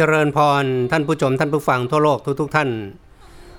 [0.00, 2.70] เจริญพรท่านผู้ชมท่านผู้ฟังทั่วโลกทุกๆทท่าน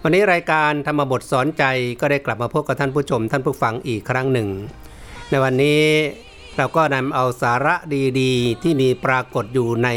[0.03, 1.63] วันนี้รายการธรรมบทสอนใจ
[1.99, 4.49] ก็ได้กลับมาพบกับท่านผู้ชม ท่านผู้ฟังอีกครั้งหนึ่ง
[5.30, 5.83] ในวันนี้
[6.57, 7.75] เราก็นำเอาสาระ
[8.21, 9.89] ดีๆ ที่มีปรากฏอยู่ใน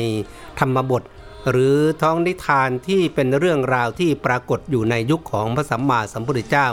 [0.60, 1.02] ธรรมบท
[1.50, 6.69] หรือท้องนิทานที่เป็นเรื่องราวที่ปรากฏอยู่ในยุคของพระสัมมาสัมพุทธเจ้า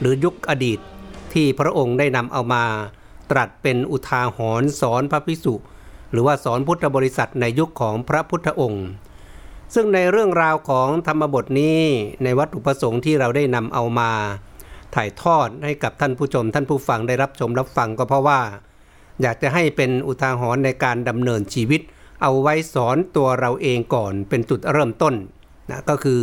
[0.00, 0.78] หรือยุคอดีต
[1.32, 2.64] ที่พระองค์ได้นำเอามา
[3.30, 5.54] ตรัสเป็นอุทาหรณ์สอนพระภิกษุ
[6.12, 8.86] หรือว่าสอนพุทธบริษัทในยุคของพระพุทธองค์
[9.74, 11.80] ซึ่งในเรื่องราวของธรรมบทนี้
[12.24, 14.10] ในวัตถุประสงค์ที่เราได้นำเอามา
[14.94, 18.40] ถ่ายทอดให้กับท่านผู้ชมท่านผู้ฟังได้รับชมรับฟังก็เพราะว่า
[19.22, 21.80] อยากจะให้เป็นอุทาหรณ์ในการดำเนินชีวิต
[22.22, 25.14] เอาไว้สอนตัวเราเองก่อนเป็นจุดเริ่มต้น
[25.70, 26.20] นะก็คือ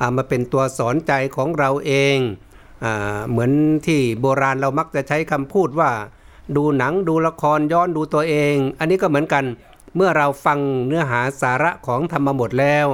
[0.00, 2.16] อามาเป็นตัวสอนใจของเราเอง
[2.84, 2.86] อ
[3.30, 3.50] เหมือน
[3.86, 5.90] ที่โบราณเรามักจะใช้คำพูดว่า
[6.56, 9.44] ดูหนังดูละครย้อนดูตัวเอง อันนี้ก็เหมือนกัน
[9.96, 12.86] เมื่อเราฟังเนื้อหาสาระของธรรมบทแล้ว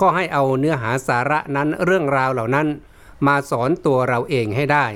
[0.00, 2.66] ก็ให้เอาเนื้อหาสาระนั้นเรื่องราวเหล่านั้น
[3.26, 4.86] มาสอนตัวเราเองให้ได้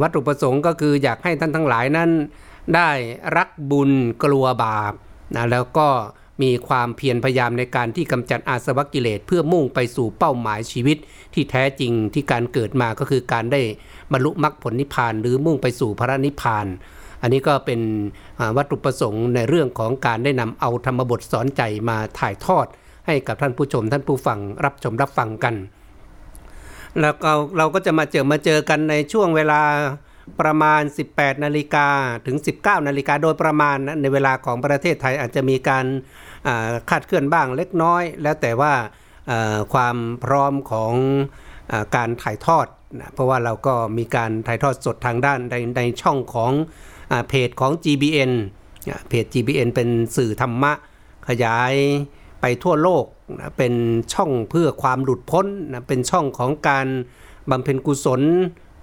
[0.00, 2.10] วัตถุประสงค์ก็คืออยากให้ท่านทั้งหลายนั้น
[2.74, 2.90] ได้
[3.36, 3.90] รักบุญ
[4.24, 4.92] กลัวบาป
[5.34, 5.88] นะแล้วก็
[6.42, 10.96] มีความเพียรพยายามในการที่กำจัดอาสวะกิเลส เพื่อมุ่งไปสู่เป้าหมายชีวิต
[11.34, 13.60] ที่แท้จริงที่การเกิดมาก็คือการได้
[14.12, 16.66] บรรลุมรรคผลนิพพาน หรือมุ่งไปสู่พระนิพพาน
[17.22, 17.80] อันนี้ก็เป็น
[18.56, 22.66] วัตถุประสงค์ในเรื่องของการได้นำเอาธรรมบทสอนใจมาถ่ายทอด
[23.06, 25.54] ให้กับท่านผู้ชมท่านผู้ฟังรับชมรับฟังกัน
[27.00, 29.60] แล้วเราเราก็จะมาเจอมาเจอกันในช่วงเวลา
[30.40, 31.88] ประมาณ 18 นาฬิกา
[32.26, 35.86] ถึง 19 นาฬิกาโดยประมาณนะในเวลาของประเทศไทยอาจจะมีการ
[36.90, 38.72] คาดเคลื่อนบ้างเล็กน้อย แล้วแต่ว่า
[39.74, 40.92] ความพร้อมของ
[41.72, 42.66] อการถ่ายทอด
[43.00, 46.52] นะเพราะว่าเราก็มีการถ่ายทอดสดทางด้านในในช่องของ
[47.28, 48.32] เพจของ GBN
[49.08, 50.72] เพจ GBN เป็นสื่อธรรมะ
[51.28, 51.74] ขยาย
[52.40, 53.04] ไปทั่วโลก
[53.40, 53.74] นะเป็น
[54.12, 56.86] ช่องเพื่อความหลุดพ้นนะเป็นช่องของการ
[57.50, 58.22] บำเพ็ญกุศล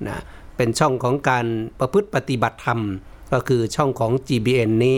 [0.07, 0.17] นะ
[0.57, 1.45] เป็นช่องของการ
[1.79, 2.79] ประพฤติปฏิบัติธรรม
[3.33, 4.97] ก็คือช่องของ GBN นี้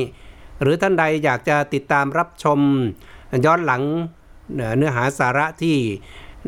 [0.61, 2.59] หรือท่านใดอยากจะติดตามรับชม
[3.45, 3.83] ย้อนหลัง
[4.77, 5.77] เนื้อหาสาระที่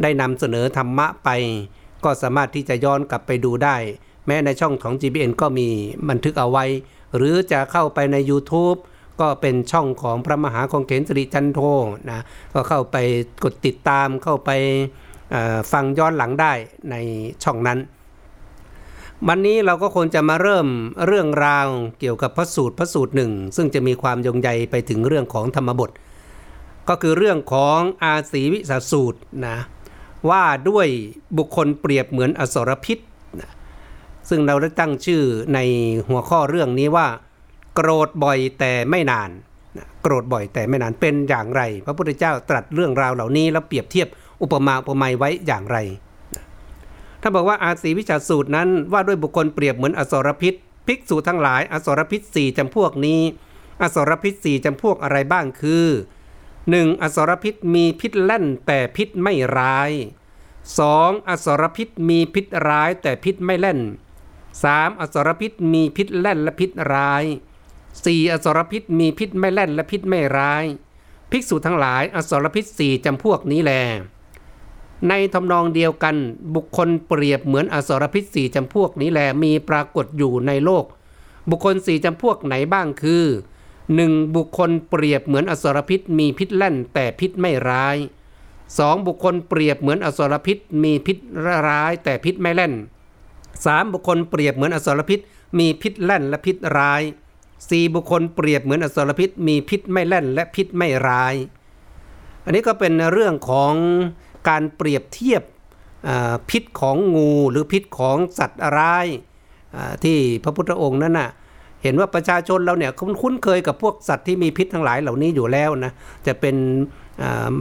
[0.02, 1.30] ได้นำเสนอธรรมะไป
[2.04, 3.76] ก็สามารถที่จะย้อนกลับไปดูได้
[4.28, 5.68] แม้ในช่องของ GBN ก็มี
[6.10, 6.66] บันทึกเอาไว้
[7.16, 8.78] หรือจะเข้าไปใน YouTube
[9.22, 11.60] ก็เป็นช่องของพระมหาคงเขนสิริจันโท
[12.12, 12.22] นะ
[12.54, 12.98] ก็เข้าไป
[13.44, 14.50] กดติดตามเข้าไป
[15.72, 16.54] ฟังย้อนหลังได้
[16.92, 16.96] ใน
[17.44, 17.80] ช่องนั้น
[19.28, 20.68] วันนี้เราก็คงจะมาเริ่ม
[21.08, 21.68] เรื่องราว
[22.00, 25.90] เกี่ยวกับพระสูตรพระสูตรหนึ่ง ซึ่งจะมีความยงใยไปถึงเรื่องของธรรมบท
[26.90, 29.58] ก็คือเรื่องของอาศีวิสาสูตรนะ
[30.30, 30.88] ว่าด้วย
[31.38, 32.98] บุคคลเปรียบเหมือนอสรพิษ
[34.32, 35.60] ซึ่งเราได้ตั้งชื่อใน
[36.10, 37.08] หัวข้อเรื่องนี้ว่า
[37.76, 39.30] โกรธบ่อยแต่ไม่นาน
[40.02, 44.08] โกรธบ่อยแต่ไม่นานเป็นอย่างไร พระพุทธเจ้าตรัสเรื่องราวเหล่านี้แล้วเปรียบเทียบ
[44.42, 45.78] อุปมาอุปไมยไว้อย่างไร
[47.22, 50.54] ถ้าบอกว่าอาศีวิชาสูตรนั้นว่าด้วยบุคคลเปรียบเหมือนอสรพิษ
[50.88, 53.22] ภิกษุทั้งหลายอสรพิษสี่จำพวกนี้
[53.82, 55.88] อสรพิษสี่จำพวกอะไรบ้างคือ
[56.46, 57.02] 1.
[57.02, 59.92] อสรพิษมีพิษแล่นแต่พิษไม่ร้าย
[60.60, 61.30] 2.
[61.30, 63.80] อสรพิษมีพิษร้ายแต่พิษไม่เล่น
[64.60, 65.00] 3.
[65.00, 67.24] อสรพิษมีพิษแล่นและพิษร้าย
[67.80, 68.32] 4.
[68.32, 70.64] อสรพิษมีพิษไม่แล่นและพิษไม่ร้าย
[71.32, 73.72] ภิกษุทั้งหลายอสรพิษสี่จำพวกนี้แล
[75.10, 76.16] ในทำนองเดียวกัน
[76.56, 80.86] บุคคลเปรียบเหมือนอสรพิษสี่จำพวกนี้แลมีปรากฏอยู่ในโลก
[81.50, 83.26] บุคคลสี่จำพวกไหนบ้างคือ
[83.80, 84.36] 1.
[84.36, 87.98] บุคคลเปรียบเหมือนอสรพิษมีพิษแล่นแต่พิษไม่ร้าย
[88.52, 89.08] 2.
[89.08, 91.18] บุคคลเปรียบเหมือนอสรพิษมีพิษ
[91.68, 92.74] ร้ายแต่พิษไม่แล่น
[93.60, 93.94] 3.
[93.94, 95.20] บุคคลเปรียบเหมือนอสรพิษ
[95.60, 97.02] มีพิษแล่นและพิษร้าย
[97.50, 97.96] 4.
[97.96, 101.36] บุคคลเปรียบเหมือนอสรพิษ มีพิษไม่แล่นและพิษไม่ร้าย
[102.46, 103.74] อันนี้ก็เป็นเรื่องของ
[104.50, 105.44] การเปรียบเทียบ
[106.50, 109.08] พิษของงูหรือพิษของสัตว์ร้าย
[110.04, 111.30] ที่พระพุทธองค์นั้นน่ะ
[111.84, 115.94] เห็นว่าประชาชนเราเนี่ยคุ้นเคยกับพวกสัตว์ที่มีพิษทั้งหลายเหล่านี้อยู่แล้วนะ
[116.28, 116.56] จะเป็น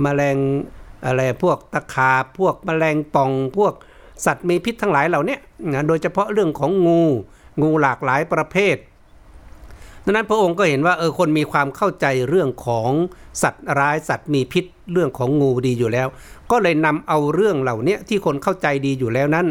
[0.05, 0.37] มแมลง
[1.07, 3.75] อะไรพวกตะขาบพวกมแมลงป่องพวก
[4.25, 5.37] สัตว์มีพิษทั้งหลายเหล่านี้
[5.73, 7.03] นะโดยเฉพาะเรื่องของงู
[7.63, 8.77] งูหลากหลายประเภท
[10.05, 12.91] ดังนั้นพระองค์ก็เห็นว่าเออคนมีความเข้าใจเรื่องของ
[13.43, 16.09] สัตว์ร้ายสัตว์มีพิษเรื่องของงูดีอยู่แล้ว
[16.51, 19.47] ก็เลยนำเอาเรื่องเหล่านี้ที่คนเข้าใจดีอยู่แล้วนั้น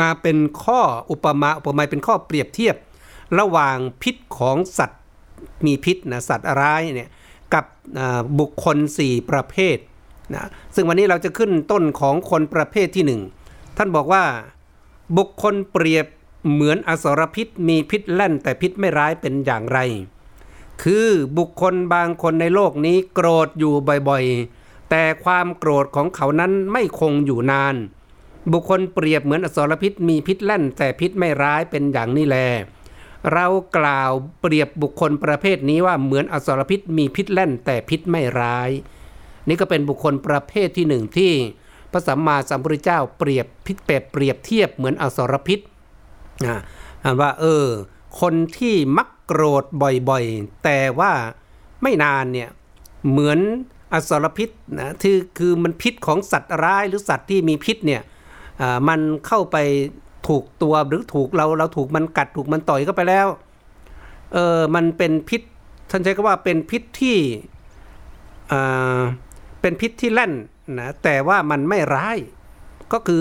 [0.00, 0.80] มาเป็นข้อ
[1.10, 2.76] อุปมาอุปไมยเป็นข้อเปรียบเทียบ
[3.38, 5.00] ระหว่างพิษของสัตว์
[5.66, 7.10] มีพิษนะสัตว์ร้ายเนี่ย
[7.54, 7.64] กับ
[8.38, 9.76] บุคคล 4 ประเภท
[10.34, 13.37] นะซึ่งวันนี้เราจะขึ้นต้นของคนประเภทที่ 1
[13.78, 14.24] ท่านบอกว่า
[15.16, 16.06] บุคคลเปรียบ
[16.52, 19.78] เหมือนอสรพิษมีพิษแล่นแต่พิษไม่ร้ายเป็นอย่างไร
[20.82, 21.08] คือ
[21.38, 23.74] บุคคลบางคนในโลกนี้โกรธอยู่
[24.08, 27.74] บ่อยๆ แต่ความโกรธของเขานั้นไม่คงอยู่นาน
[28.52, 32.38] บุคคลเปรียบเหมือนอสรพิษมีพิษแล่นแต่พิษไม่ร้ายเป็นอย่างนี้แล
[33.32, 33.46] เรา
[33.76, 34.10] กล่าว
[34.40, 38.70] เปรียบบุคคลประเภทนี้ว่าเหมือนอสรพิษมีพิษแล่นแต่พิษไม่ร้าย
[39.48, 41.32] นี่ก็เป็นบุคคลประเภทที่หนึ่งที่
[41.92, 45.60] พระสัมมาสัมพุทธเจ้าเปรียบพิษเปรียบเปรียบเทียบเหมือนอสรพิษ
[46.46, 47.66] อ่าว่าเออ
[48.20, 51.12] คนที่มักโกรธบ่อยๆ แต่ว่า
[51.82, 52.48] ไม่นานเนี่ย
[53.10, 53.38] เหมือน
[53.92, 54.50] อสรพิษ
[54.80, 58.02] นะที่คือมันพิษของสัตว์ร้ายหรือสัตว์ที่มีพิษเนี่ย
[58.88, 59.56] มันเข้าไป
[60.28, 63.26] ถูกตัวหรือถูกเราเราถูกมันกัดถูกมันต่อยเข้าไปแล้ว
[64.32, 65.42] เออมันเป็นพิษ
[65.90, 67.16] ท่านใช้คำว่าเป็นพิษที่
[69.60, 70.32] เป็นพิษที่แล่น
[70.78, 72.18] นะแต่ว่ามันไม่ร้าย
[72.92, 73.20] ก็คือ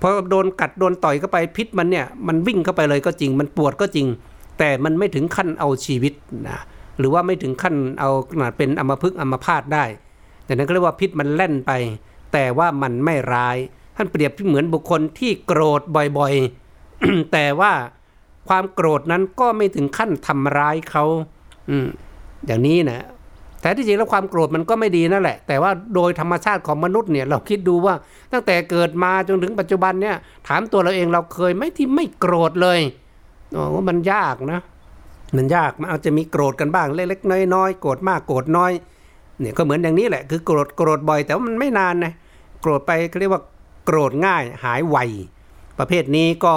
[0.00, 4.06] พอโดนกัดโดนต่อยเข้าไปพิษมันเนี่ยมันวิ่งเข้าไปเลยก็จริง มันปวดก็จริง
[4.58, 6.14] แต่มันไม่ถึงขั้นเอาชีวิต
[6.48, 6.58] นะ
[6.98, 9.84] หรือว่าไม่ถึงขั้นเอาขนาดเป็นอัมพฤกษ์อัมพาตได้
[10.44, 11.72] แต่นั้นก็เรียกว่าพิษมันแล่นไป
[12.32, 13.56] แต่ว่ามันไม่ร้าย
[13.96, 15.80] ท่านเปรียบเหมือนบุคคลที่โกรธ
[16.18, 17.72] บ่อยๆ แต่ว่า
[18.48, 21.04] ความโกรธนั้นก็ไม่ถึงขั้นทำร้ายเขา
[21.70, 21.76] อื
[22.46, 23.06] อย่างนี้นะ
[23.64, 27.94] แต่ที่จริงแล้วความโกรธมันก็ไม่ดีนั่นแหละ แต่ว่าโดยธรรมชาติของมนุษย์เนี่ยเราคิดดูว่า
[28.32, 30.16] ตั้งแต่เกิดมาจนถึงปัจจุบันเนี่ย
[30.48, 32.80] ถามตัวเราเองเราเคยไหมที่ไม่โกรธเลย
[33.74, 34.60] ว่ามันยากนะ
[35.36, 38.72] มันยากมันอาจจะมีโกรธกันบ้างเล็กๆน้อยๆโกรธมากโกรธน้อย
[39.40, 42.12] เนี่ยก็เหมือนอย่างนี้แหละคือโกรธโกรธบ่อยแต่ว่ามันไม่นานนะ
[42.60, 43.42] โกรธไปเขาเรียกว่า
[43.84, 44.96] โกรธง่ายหายไว
[45.78, 46.54] ประเภทนี้ก็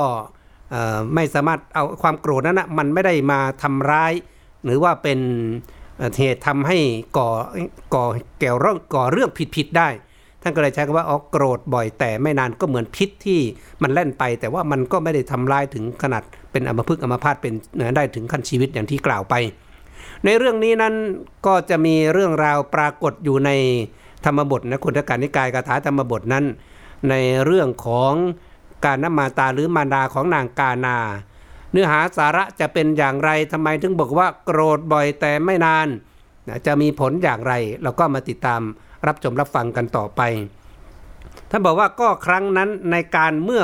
[1.16, 4.14] ไม่สามารถเอาความโกรธนั้นนะมันไม่ได้มาทำร้าย
[4.66, 5.20] หรือว่าเป็น
[6.18, 6.78] เหตุทำให้
[7.18, 7.30] ก่อ
[7.96, 8.06] ก่อ
[8.40, 9.90] แก่ร่องก่อเรื่องผิดๆได้
[10.42, 13.40] ท่านก็เลยใช้คำว่าอ๋อโกรธบ่อยแต่ไม่นานก็เหมือนพิษที่
[13.82, 17.54] มันแล่นไป แต่ว่ามันก็ไม่ได้ทำลายถึงขนาดเป็นอมพึกอมพาตเป็น
[17.96, 19.36] ได้ถึงขั้นชีวิตอย่างที่กล่าวไป
[20.26, 20.94] ในเรื่องนี้นั้น
[21.46, 23.52] ก็จะมีเรื่องราวปรากฏอยู่ใน
[24.26, 26.46] ธรรมบทนะคุณทการนิกายคาถาธรรมบทนั้น
[27.10, 27.14] ใน
[27.46, 28.14] เรื่องของ
[28.86, 30.98] การนมาตาหรือมารดาของนางกานา
[31.78, 35.88] นื้อหาสาระจะเป็นอย่างไรทำไมถึงบอกว่าโกรธบ่อยแต่ไม่นาน
[36.48, 37.54] นะจะมีผลอย่างไร
[37.84, 38.62] เราก็มาติดตาม
[39.08, 40.22] รับชมรับฟังกันต่อไป
[41.50, 43.62] ท่านบอกว่าก็ครั้งนั้นในการเมื่อ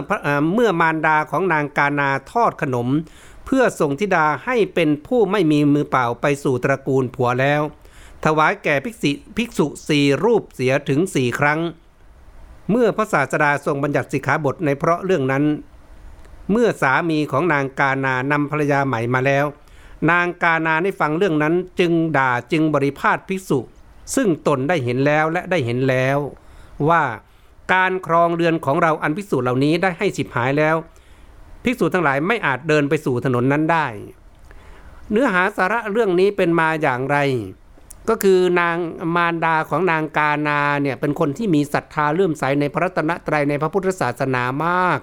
[0.53, 2.87] เมื่อมารดาของนางกานาทอดขนม
[3.45, 7.61] เพื่อส่งธิดาให้เป็นผู้ไม่มีมือเปล่าไปสู่ตระกูลผัวแล้ว
[8.25, 11.59] ถวายแก่ภิกษุภิกษุสี่รูปเสียถึงสี่ครั้ง
[12.71, 15.43] เมื่อพระศาสดาทรงบัญญัติสิกขาบทในเพราะเรื่องนั้น
[16.51, 19.45] เมื่อสามีของนางกานานำภรรยาใหม่มาแล้ว
[20.11, 23.59] นางกานาได้ฟังเรื่องนั้นจึงด่าจึงบริพาทภิกษุ
[24.15, 26.17] ซึ่งตนได้เห็นแล้วและได้เห็นแล้ว
[26.89, 27.03] ว่า
[27.73, 30.75] การครองเรือนของเราอันภิกษุเหล่านี้ได้ให้สิบหายแล้ว
[31.63, 33.87] ภิกษุทั้งหลายไม่อาจเดินไปสู่ถนนนั้นได้
[35.11, 37.17] เนื้อหาสาระเรื่องนี้เป็นมาอย่างไร
[38.09, 38.77] ก็คือนาง
[39.15, 44.99] มารดาของนางกานาเนี่ยเป็นคนที่มีศรัทธาเลื่อมใสในพระรัตนตรัยในพระพุทธศาสนามาก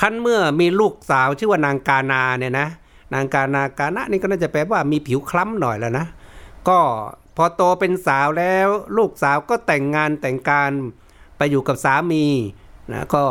[0.00, 2.68] คั้นเมื่อมีลูกสาวชื่อว่านางกานาเนี่ยนะ
[3.14, 6.06] นางกานากานะนี่ก็น่าจะแปลว่ามีผิวคล้ำหน่อยแล้วนะ
[6.68, 6.78] ก็
[7.36, 10.70] พอโตเป็นสาวแล้วลูกสาวก็แต่งงานแต่งการ
[11.36, 12.24] ไปอยู่กับสามี
[12.92, 13.22] นะก็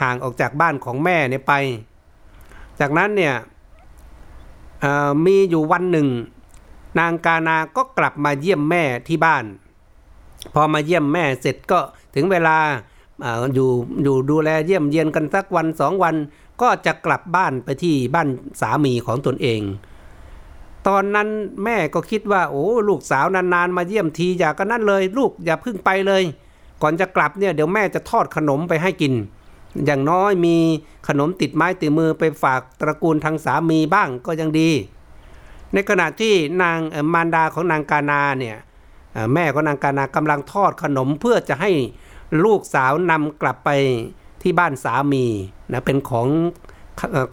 [0.00, 1.54] ห่างออกจากบ้านของแม่เนี่ยไป
[2.80, 3.34] จากนั้นเนี่ย
[5.26, 6.08] มีอยู่วันหนึ่ง
[6.98, 9.44] นางกานาก็กลับมาเยี่ยมแม่ที่บ้าน
[10.54, 11.78] พอมาเยี่ยมแม่เสร็จก็
[12.14, 12.56] ถึงเวลา
[13.54, 13.70] อยู่
[14.02, 16.14] อยู่ดูแลเยี่ยมเยียนกันสักวันสองวัน
[16.62, 18.28] ก็จะกลับบ้านไปที่บ้าน
[18.60, 19.60] สามีของตนเอง
[20.88, 21.28] ตอนนั้น
[21.64, 26.22] แม่ก็คิดว่าโอ้ลูกสาวนานๆ มาเยี่ยมทีอย่ากันนั้นเลย ลูกอย่าพึ่งไปเลย
[26.82, 29.14] ก่อนจะกลับเนี่ยเดี๋ยวแม่จะทอดขนมไปให้กิน
[29.86, 30.56] อย่างน้อยมี
[31.08, 34.70] ขนมติดไม้ติดมือไปฝากตระกูลทางสามีบ้างก็ยังดี
[35.72, 36.78] ในขณะที่นาง
[37.12, 38.56] มารดาของนางกานาเนี่ย
[39.34, 41.70] แม่ของนางกานากำลังทอดขนมเพื่อจะให้
[42.44, 43.70] ลูกสาวนำกลับไป
[44.42, 45.24] ที่บ้านสามี
[45.72, 46.28] นะเป็นของ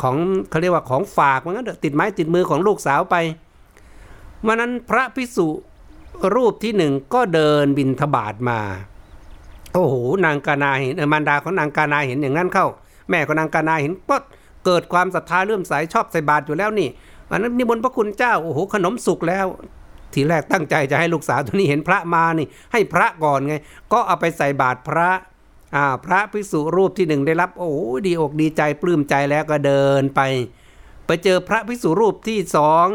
[0.02, 0.16] ของ
[0.50, 3.16] เขาเรียกว่าของฝากมันก็ติดไม้ติดมือของลูกสาวไป
[4.46, 5.48] วันนั้นพระพิสุ
[6.36, 8.60] รูปที่หนึ่งก็เดินบินทบาทมา
[9.74, 12.68] โอ้โหนางกานาเห็นมารดาของนางกานาเห็นอย่างนั้นเข้า
[13.10, 14.22] แม่ของนางกานาเห็นปุ๊
[14.66, 16.90] เกิดความศรัทธาเลื่อมใสชอบใส่บาตรอยู่แล้วนี่
[17.30, 19.48] วันนั้นนิมนต์พระคุณเจ้าโอ้โหขนมสุกแล้ว
[20.14, 23.56] ทีแรกตั้งใจจะให้ลูกสาวตัวนี้เห็นพระมานี่ ให้พระก่อนไง
[23.94, 25.10] ก็เอาไปใส่บาตรพระ
[25.76, 27.72] อ่าพระภิกษุรูปที่หนึ่งได้รับโอ้
[28.08, 30.22] ดีอกดีใจปลื้มใจแล้วก็เดินไป
[31.06, 32.88] ไปเจอพระภิกษุรูปที่สอง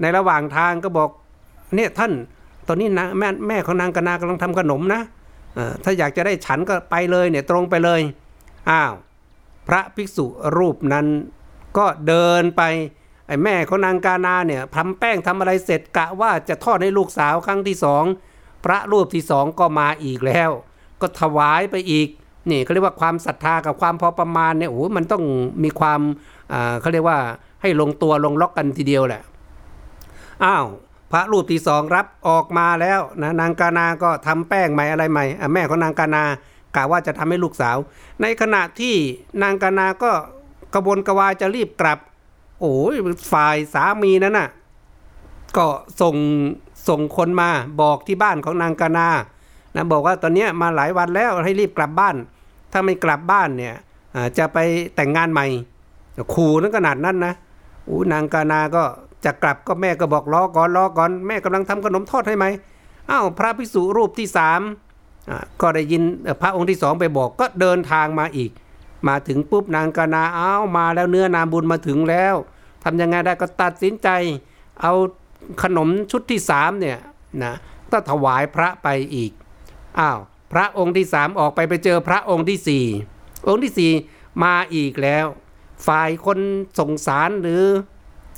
[0.00, 1.10] ในระหว่างทางก็บอก
[1.74, 2.12] เนี่ยท่าน
[2.68, 5.02] ตอนนี้นะแม่แม่ของนางกนากำลังทำขนมนะ
[5.84, 8.00] ถ้าอยากจะได้ฉันก็ไปเลยเนี่ยตรงไปเลย
[8.70, 8.92] อ้าว
[9.68, 11.06] พระภิกษุรูปนั้น
[11.78, 12.62] ก็เดินไป
[13.26, 18.04] ไอ้แม่ของนางกานาเนี่ยทำแป้งทำอะไรเสร็จกะว่าจะทอดให้ลูกสาวครั้งที่สอง
[18.64, 20.50] พระรูปที่สองก็มาอีกแล้ว
[21.00, 22.08] ก็ถวายไปอีก
[22.50, 25.24] นี่เขาเรียกว่าความศรัทธากับความพอประมาณเนี่ยโอ้มันต้อง
[25.64, 26.00] มีความ
[26.52, 27.18] อ่าเขาเรียกว่า
[27.62, 29.22] ให้ลงตัวลงล็อกกันทีเดียวแหละ
[30.44, 30.66] อ้าว
[31.12, 36.24] พระรูปที่สองรับออกมาแล้วนะนางกานาก็ทำแป้งใหม่อะไรใหม่อะแม่ของนางกานา
[36.76, 37.76] กะว่าจะทำให้ลูกสาว
[38.22, 38.94] ในขณะที่
[39.42, 40.10] นางกานาก็
[40.74, 41.98] กระวนกระวายจะรีบกลับ
[42.60, 42.94] โอ้ย
[43.32, 44.48] ฝ่ายสามีนั้นน่ะ
[45.56, 45.66] ก็
[46.00, 46.16] ส่ง
[46.88, 49.08] ส่งคนมาบอกที่บ้านของนางกานา
[49.74, 52.16] นะบอกว่าตอนนี้มาหลายวันแล้วให้รีบกลับบ้าน
[52.72, 53.74] ถ้าไม่กลับบ้านเนี่ย
[54.38, 54.58] จะไป
[54.94, 55.46] แต่งงานใหม่
[56.34, 57.34] ขู่นั้นขนาดนั้นนะ
[57.88, 58.82] อู้นางกานาก็
[59.24, 62.46] จะกลับก็แม่ก็บอกรอก่อนรอก่อนแม่กำลังทำขนมทอดให้ไหม
[63.10, 64.60] อ้าวพระภิกษุรูปที่สาม
[65.60, 66.02] ก็ได้ยิน
[66.42, 68.50] พระองค์ที่สองไปบอกก็เดินทางมาอีก
[69.08, 72.34] มาถึงปุ๊บนางกนาอ้าวมาแล้วเนื้อนาบุญมาถึงแล้ว
[72.84, 74.08] ทำยังไงได้ก็ตัดสินใจ
[74.80, 74.92] เอา
[75.62, 76.98] ขนมชุดที่สามเนี่ย
[77.42, 77.54] นะ
[77.92, 79.32] ก็ถวายพระไปอีก
[79.98, 80.18] อ้าว
[80.52, 82.84] พระองค์ที่สามออกไปไปเจอพระองค์ที่สี่
[83.48, 83.92] องค์ที่สี่
[84.42, 85.26] มาอีกแล้ว
[85.86, 86.38] ฝ่ายคน
[86.78, 87.62] ส่งสารหรือ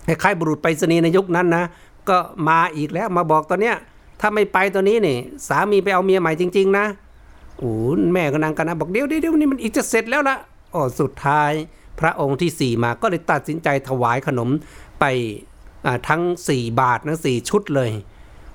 [0.07, 1.65] คล้ายบุรุษไปรษณีย์ในยุคนั้นนะ
[2.09, 2.19] ก็
[2.49, 3.77] มาอีกแล้วมาบอกตอนเนี้ย
[4.21, 5.19] ถ้าไม่ไปตัวนี้นี่
[5.49, 6.87] สามีไปเอาเมียใหม่จริง ๆ นะ
[7.59, 7.73] โอ้
[8.15, 10.37] แม่ก็นางกันนะบอกเดี๋ยวเดี๋ยวนี่มันอีกจะเสร็จแล้วละ
[10.77, 11.53] อ๋อสุดท้าย
[12.01, 14.49] พระองค์ที่สี่มาก็เลยตัดสินใจถวายขนม
[15.01, 15.05] ไป
[16.09, 17.91] ทั้งสี่บาทนะสี่ชุดเลย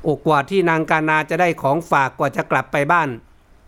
[0.03, 3.09] โอกว่าที่นางกานาจะได้ของฝากกว่าจะกลับไปบ้าน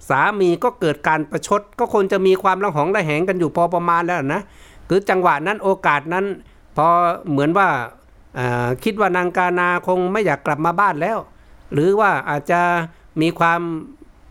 [0.09, 4.41] สามีก็เกิดการประชด ก็คงจะมีความระหองระแหงกันอยู่พอประมาณแล้วนะ
[4.89, 6.25] คือจังหวะนั้นโอกาสนั้น
[6.75, 6.87] พอ
[7.29, 7.67] เหมือนว่า
[8.37, 11.17] อ่าคิดว่านางกานาคงไม่อยากกลับมาบ้านแล้ว
[11.73, 12.61] หรือว่าอาจจะ
[13.21, 13.59] มีความ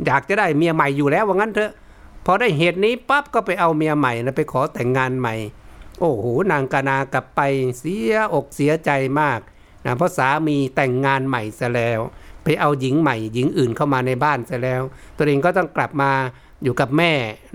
[0.07, 1.73] อยากจะได้เมียใหม่อยู่แล้วว่างั้นเถอะ
[2.25, 5.35] พอได้เหตุนี้ปั๊บก็ไปเอาเมียใหม่นะไปขอแต่งงานใหม่
[6.01, 7.41] โอ้โหนางกานากลับไป
[7.79, 9.41] เสียอกเสียใจมาก
[9.85, 12.01] นะเพราะสามีแต่งงานใหม่ซะแล้ว
[12.43, 14.83] ไปเอาหญิงใหม่ หญิงอื่นเข้ามาในบ้านซะแล้ว
[15.17, 16.13] ตัวเองก็ต้องกลับมา
[16.63, 17.13] อยู่กับแม่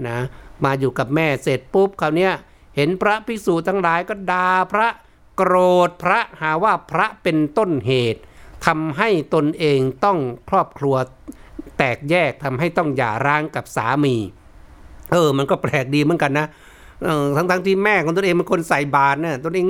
[0.07, 0.19] นะ
[0.65, 2.29] มาอยู่กับแม่เสร็จปุ๊บคราวนี้
[2.75, 4.87] เห็นพระภิกษุทั้งหลายก็ด่าพระ
[5.35, 5.53] โกร
[5.87, 8.21] ธพระหาว่าพระเป็นต้นเหตุ
[8.65, 10.19] ทำให้ตนเองต้อง
[10.49, 10.95] ครอบครัว
[11.77, 14.15] แตกแยกทำให้ต้องหย่าร้างกับสามี
[15.11, 16.47] เออ มันก็แปลกดีเหมือนกันนะ
[17.03, 19.67] เออทั้งทั้งที่แม่ของตนเองเป็นคนใส่บาตรเนี่ยตนเอง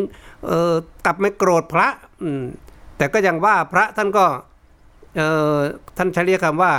[0.48, 0.74] เออ
[1.06, 1.88] กลับไม่โกรธพระ
[2.22, 2.44] อืม
[2.98, 4.26] แต่ก็ยังว่าพระท่านก็
[5.18, 5.22] เอ
[5.54, 5.56] อ
[5.98, 6.72] ท่านใช้เรียกคำว่า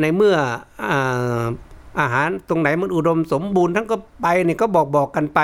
[0.00, 0.36] ในเมื่อ
[0.90, 1.42] อ่า
[2.00, 5.40] อาหารตรงไหนมันอุดมสมบูรณ์ท่านก็ไปเนี่ยก็บอกบอกกันไป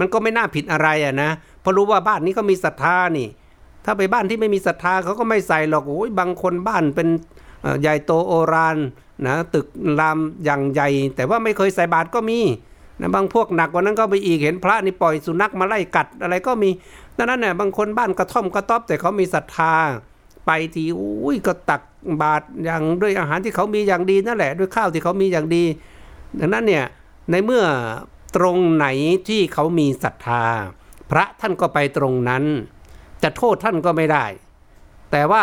[0.00, 3.28] มันก็ไม่น่าผิดอะไรอะนะเพราะรู้ว่าบ้านนี้ก็มีศรัทธานี่
[3.84, 7.08] ถ้าไปบ้านที่ไม่มีศรัทธาเขาก็ไม่ใส่หรอกโอ้ยบางคนบ้านเป็น
[7.80, 8.76] ใหญ่โตโอราน
[9.24, 9.66] นะตึก
[10.00, 12.40] รามอย่างใหญ่ แต่ว่าไม่เคยใส่บาตรก็มี
[13.00, 16.70] นะบางพวกหนักกว่านั้นก็ไปอีกเห็นพระนี่ปล่อยสุนัขมาไล่กัดอะไรก็มี
[17.16, 19.74] ดังนั้นเนี่ยบางคนบ้านกระท่อมกระต๊อบ แต่เขามีศรัทธา
[20.46, 21.82] ไปทีอุ้ยก็ตัก
[22.20, 25.64] บาตรอย่างด้วยอาหารที่เขามีอย่างดีนั่นแหละ ด้วยข้าวที่เขามีอย่างดี
[26.38, 26.84] ดังนั้นเนี่ย
[27.30, 27.64] ในเมื่อ
[28.36, 28.86] ตรงไหน
[29.28, 30.44] ที่เขามีศรัทธา
[31.10, 32.44] พระท่านก็ไปตรงนั้น
[33.22, 34.24] จะโทษท่านก็ไม่ได้
[35.12, 35.42] แต่ว่า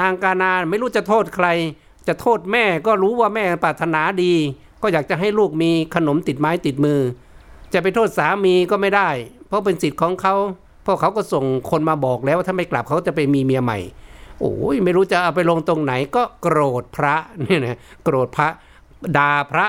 [0.00, 1.46] นางกานาไม่รู้จะโทษใคร
[2.08, 4.34] จะโทษแม่ก็รู้ว่าแม่ปรารถนาดี
[4.82, 7.00] ก็อยากจะให้ลูกมีขนมติดไม้ติดมือ
[7.72, 9.08] จะไปโทษสามีก็ไม่ได้
[9.46, 10.34] เพราะเป็นสิทธิ์ของเขา
[10.82, 13.78] เพราะเขาก็ส่งคนมาบอกแล้วว่าถ้าไม่กลับเขาจะไปมีเมียใหม่
[14.40, 18.48] โอ้ยไม่รู้จะเอาไปลงตรงไหนก็โกรธพระเนี่ยนะโกรธพระ
[19.16, 19.66] ด่าพระ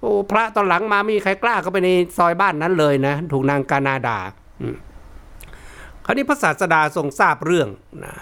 [0.00, 4.18] โอ้พระตอนหลังมาไม่มีใครกล้าเข้าไปในซอยบ้านนั้นเลยนะถูกนางกานาดา
[6.04, 7.68] คราวนี้พระศาสดาทรงทราบเรื่อง
[8.04, 8.14] นะ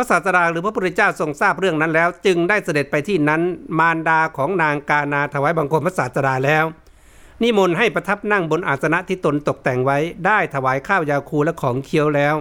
[0.00, 3.42] ระศาสดาหรือพระพุทธเจ้าทรงทราบเรื่องนั้นแล้ว จึงได้เสด็จไปที่นั้น
[3.78, 6.64] มารดาของนางกานาถวายบังคมพระศาสดาแล้ว
[7.42, 12.34] นิมนต์ให้ประทับนั่งบนอาสนะที่ตนตกแต่งไว้ ได้ถวายข้าวยาคูและของเคี้ยวแล้ว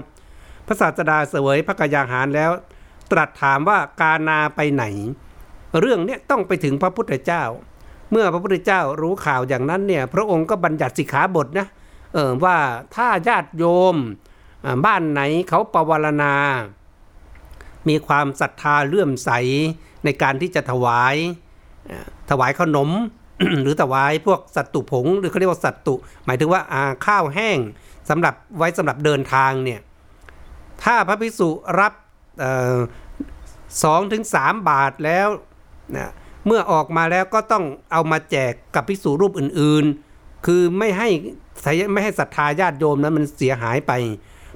[0.68, 2.52] พระศาสดาเสวยพระกยาหารแล้ว
[3.12, 4.84] ตรัสถามว่ากานาไปไหน
[5.80, 7.44] เรื่องนี้ต้องไปถึงพระพุทธเจ้า
[8.12, 11.68] เมื่อพระพุทธเจ้ารู้ข่าวอย่างนั้นเนี่ยพระองค์ก็บัญญัติสิกขาบทนะ
[12.14, 12.58] เออว่า
[12.96, 13.96] ถ้าญาติโยม
[14.86, 16.34] บ้านไหนเขาปวารณา
[17.90, 19.32] มีความศรัทธาเลื่อมใส
[20.06, 21.16] ในการที่จะถวาย
[22.30, 22.90] ถวายขนม
[23.62, 25.96] หรือถวายพวกสัตตุผง หรือเขาเรียกว่าสัตตุ
[26.26, 27.58] หมายถึงว่าาข้าวแห้ง
[28.10, 29.80] สำหรับไว้สำหรับเดินทางเนี่ย
[30.84, 31.94] ถ้าพระภิกษุรับ
[33.84, 35.28] สองถึงสามบาทแล้ว
[35.98, 36.12] นะ
[36.46, 41.10] เมื่อออกมาแล้วก็ต้องเอามาแจกกับภิกษุรูปอื่นๆ คือไม่ให้
[41.94, 43.92] ไม่ให้ศรัทธาญาติโยมนั้นมันเสียหายไป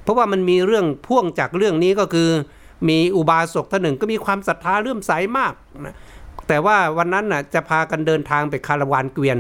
[0.01, 2.29] เพราะว่ามันมีเรื่องพ่วงจากเรื่องนี้ก็คือ
[2.89, 5.53] มีอุบาสกท่านหนึ่งก็มีความศรัทธาเลื่อมใสมาก
[5.85, 5.95] นะ
[6.47, 9.39] แต่ว่าวันนั้นน่ะจะพากันเดินทางไปคาราวานเกวียน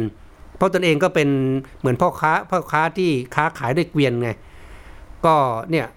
[0.57, 1.29] เพราะตนเองก็เป็น
[1.79, 4.29] เหมือนพ่อค้าพ่อค้าที่ค้าขายด้วยเกวียนไง
[5.25, 5.35] ก็
[5.71, 5.87] เนี่ย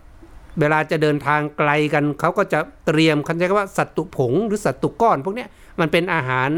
[0.60, 5.48] เวลาจะเดินทางไกลกันเขาก็จะเตรียมคันใช้คำว่าสัตตุผงหรือสัตตุก้อน พวกเนี้ย
[5.80, 6.50] มันเป็นอาหาร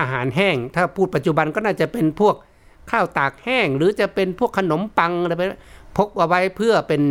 [0.00, 2.34] อาหารแห้ง ถ้าพูดปัจจุบันก็น่าจะเป็นพวก
[2.90, 5.42] ข้าวตากแห้ง หรือจะเป็นพวกขนมปังอะไรไป
[5.96, 7.02] พกเอาไว้เพื่อเป็น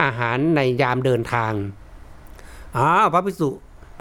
[0.00, 1.52] อาหารในยามเดินทาง
[2.76, 3.48] อ้าวพระภิกษุ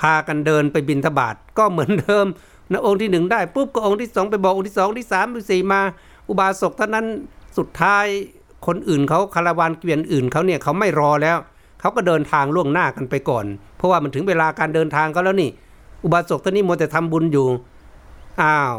[0.01, 2.25] พากันเดินไปบินทบาทก็เหมือนเดิม
[2.71, 5.81] นะองค์ที่หนึ่งได้ปุ๊บก็องค์ที่สองไปบอกองค์ที่สองที่สามที่สี่มา
[6.29, 7.05] อุบาสกท่านนั้น
[7.57, 8.05] สุดท้าย
[8.67, 11.37] คนอื่นเขาคาราวานเกวียนอื่นเขาเนี่ยเขาไม่รอแล้ว
[11.79, 13.45] เขาก็เดินทางล่วงหน้ากันไปก่อน
[13.77, 15.49] เพราะว่ามันถึงเวลาการเดินทางก็แล้วนี่
[16.03, 17.47] อุบาสกท่านนี้มัวแต่ทำบุญอยู่
[18.41, 18.75] อ้าว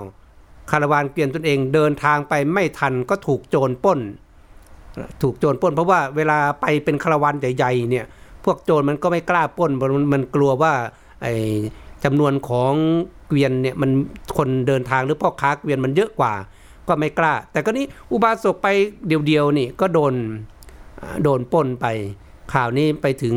[0.70, 4.00] คาราวานเกวียนตนเองเดินทางไปไม่ทันก็ถูกโจรป้น
[5.22, 8.04] ถูกโจรป้น เพราะว่าเวลาไปเป็นคาราวานใหญ่ๆเนี่ย
[8.48, 10.72] วกโจรมันก็ไม่กล้าป้นมันมันกลัวว่า
[11.22, 11.34] ไอ้
[12.04, 12.72] จำนวนของ
[13.28, 13.90] เกวียนเนี่ยมัน
[14.36, 16.32] คนเดินทางหรือพ่อค้าเกวียนมันเยอะกว่า
[16.88, 18.68] ก็ไม่กล้า แต่ก็นี้อุบาสกไป
[19.06, 20.14] เดียวๆนี่ก็โดน
[21.22, 21.86] โดนป้นไป
[22.52, 23.36] ข่าวนี้ไปถึง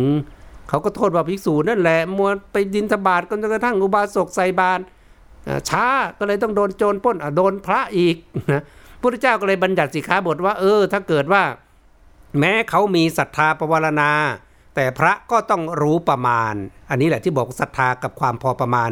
[0.70, 4.84] เขาก็โทษว่าภิกษุนั่นแหละมัวไปดินทบาทจนกระทั่งอุบาสกใส่บาตร
[5.70, 5.86] ช้า
[6.18, 8.15] ก็เลยต้องโดนโจรป้นโดนพระอีก
[8.51, 8.63] นะ
[9.01, 11.44] พระเจ้าก็เลยบัญญัติสิกขาบทว่า เออ ถ้าเกิดว่า
[12.39, 14.12] แม้เขามีศรัทธาปวารณา
[14.75, 16.54] แต่พระก็ต้องรู้ประมาณ
[16.90, 18.92] อันนี้แหละที่บอกศรัทธากับความพอประมาณ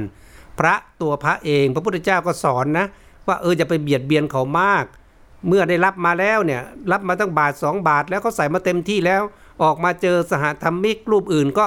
[0.60, 2.86] พระตัวพระเองพระพุทธเจ้าก็สอนนะ
[3.28, 4.86] ว่าเออจะไปเบียดเบียนเขามาก
[5.48, 9.22] เมื่อได้รับมาแล้วเนี่ยรับมาตั้งบาทสองบาทแล้วเขาใส่มาเต็มที่แล้ว
[9.64, 11.66] ออกมาเจอสหธรรมิกรูปอื่นก็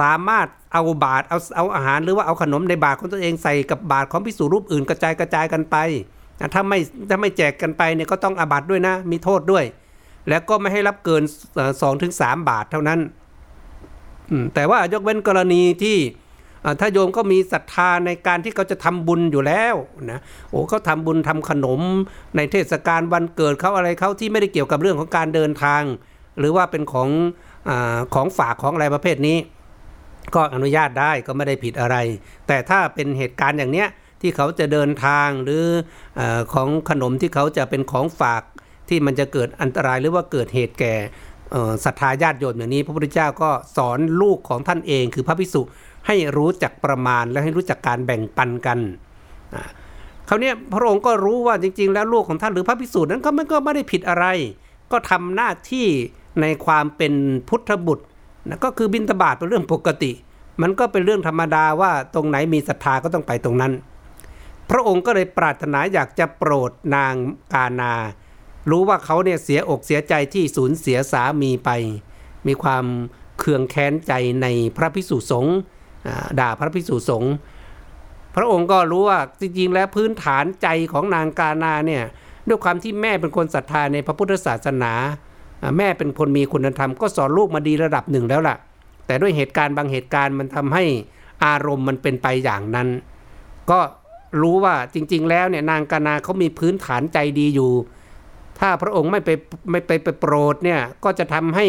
[0.00, 5.76] สามารถเอาบาทเอาเอาอาหารหรือว่าเอาขนมในบาทของตัวเองใส่กับบาทของพิสูรรูปอื่นกระจายกระจายกันไป
[6.54, 9.64] ถ้าไม่ถ้าไม่แจกกันไปเนี่ยก็ต้องอาบัตด้วยนะ มีโทษด้วย
[10.28, 11.22] แล้วก็ไม่ให้รับเกิน
[11.82, 13.00] สองถึงสามบาทเท่านั้น
[14.54, 15.98] แต่ว่ายกเว้นกรณีที่
[16.80, 19.74] ถ้าโยมก็มีศรัทธาในการที่เขาจะทำบุญอยู่แล้ว
[20.10, 21.80] นะโอ้เขาทำบุญทำขนม
[22.36, 25.82] ในเทศกาลวันเกิดเขาอะไรเขาที่ไม่ได้เกี่ยวกับเรื่องของการเดินทาง
[26.38, 27.08] หรือว่าเป็นของ
[27.68, 27.70] อ
[28.14, 29.38] ของฝากของอะไรประเภทนี้
[30.34, 31.96] ก็อนุญาตได้ก็ไม่ได้ผิดอะไร
[32.46, 33.88] แต่ถ้าเป็นเหตุการณ์อย่างเนี้ย
[34.20, 35.64] ที่เขาจะเดินทางหรือ
[36.18, 36.20] อ
[36.54, 38.42] ของขนมที่เขาจะเป็นของฝาก
[38.88, 40.94] ที่มันจะเกิดอันตรายหรือว่าเกิดเหตุแก่
[41.84, 45.62] ศรัทธาญาติโยมอย่างนี้ พระพุทธเจ้าก็สอนลูกของท่านเอง คือพระภิกษุ
[46.06, 48.78] ให้รู้จักประมาณและให้รู้จักการแบ่งปันกัน
[50.26, 54.26] เขาเนี้พระองค์ก็รู้ว่าจริง ๆ แล้วลูกของท่านหรือพระภิกษุนั้นก็ไม่ก็ไม่ได้ผิดอะไร
[54.92, 55.86] ก็ทำหน้าที่
[56.40, 57.12] ในความเป็น
[57.48, 58.04] พุทธบุตร
[58.48, 60.12] นะก็คือบินตบาทเป็นเรื่องปกติ
[60.62, 63.72] มันก็เป็นเรื่องธรรมดาว่าตรงไหนมีศรัทธาก็ต้องไปตรงนั้น
[64.70, 67.14] พระองค์ก็เลยปรารถนาอยากจะโปรดนาง
[67.54, 67.92] กานา
[68.70, 71.70] รู้ว่าเขาเนี่ยเสียอกเสียใจที่สูญเสียสามีไป
[72.46, 72.84] มีความ
[73.38, 74.46] เคืองแค้นใจใน
[74.76, 75.56] พระพิสุสงฆ์
[76.40, 77.32] ด่าพระพิสุสงฆ์
[78.36, 82.02] พระองค์ก็รู้ว่าจริงๆ แล้วพื้นฐานใจของนางกานาเนี่ย
[82.48, 84.92] ด้วยความที่แม่เป็นคนศรัทธาในพระพุทธศาสนา
[85.78, 88.56] แม่เป็นคนมีคุณธรรมก็สอนลูกมาดีระดับหนึ่งแล้วล่ะ
[89.06, 90.84] แต่ด้วยเหตุการณ์บางเหตุการณ์มันทำให้
[91.44, 92.88] อารมณ์มันเป็นไปอย่างนั้น
[93.70, 93.80] ก็
[94.40, 97.72] รู้ว่าจริง ๆ แล้วเนี่ยนางกานาเขามีพื้นฐานใจดีอยู่
[98.66, 99.30] ถ้าพระองค์ไม่ไป
[99.70, 101.66] ไม่ไปไปโปรดเนี่ยก็จะทำให้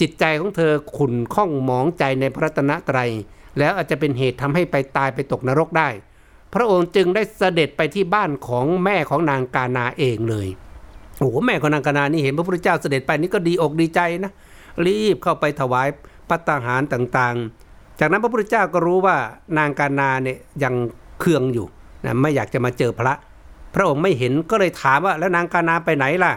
[0.00, 2.98] จิตใจของเธอขุ่นข้องหมองใจในพระตนะไตร
[3.58, 5.88] แล้วอาจจะเป็นเหตุทำให้ไปตายไปตกนรกได้
[6.54, 10.48] พระองค์จึงได้เสด็จไปที่บ้านของแม่ของนางกานาเองเลย
[11.18, 14.32] โอ้แม่ของนางกานานี่เห็นพระพุทธเจ้าเสด็จไปนี่ก็ดีอกดีใจนะ
[14.86, 15.88] รีบเข้าไปถวาย
[16.28, 19.16] พัตตาหารต่างๆ จากนั้นพระพุทธเจ้าก็รู้ว่า
[19.58, 20.74] นางกานาเนี่ยยัง
[21.20, 21.66] เคืองอยู่
[22.04, 23.14] นะไม่อยากจะมาเจอพระ
[23.74, 26.32] พระองค์ไม่เห็นก็เลยถามว่าแล้วนางกานาไปไหนล่ะ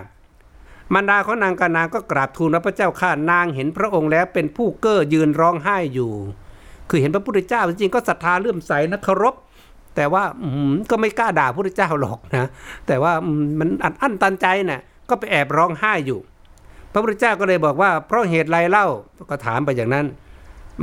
[0.93, 6.11] มารดาของนางกานาก็กราบทูลพระเจ้าข้านางเห็นพระองค์แล้วเป็นผู้เก้อยืนร้องไห้อยู่
[6.89, 9.35] คือเห็นพระพุทธเจ้าจริงๆก็ศรัทธาเลื่อมใสนะเคารพ
[9.95, 10.23] แต่ว่า
[10.89, 12.47] ก็ไม่กล้าด่าพระเจ้าหรอกนะ
[12.87, 13.13] แต่ว่า
[13.59, 16.19] มันอัดอั้นตันใจนะ่ะก็ไปแอบร้องไห้อยู่
[16.91, 18.85] พระพุทธเจ้าก็เลยบอกว่าเพราะเหตุไรเล่า
[19.29, 20.05] ก็ถามไปอย่างนั้น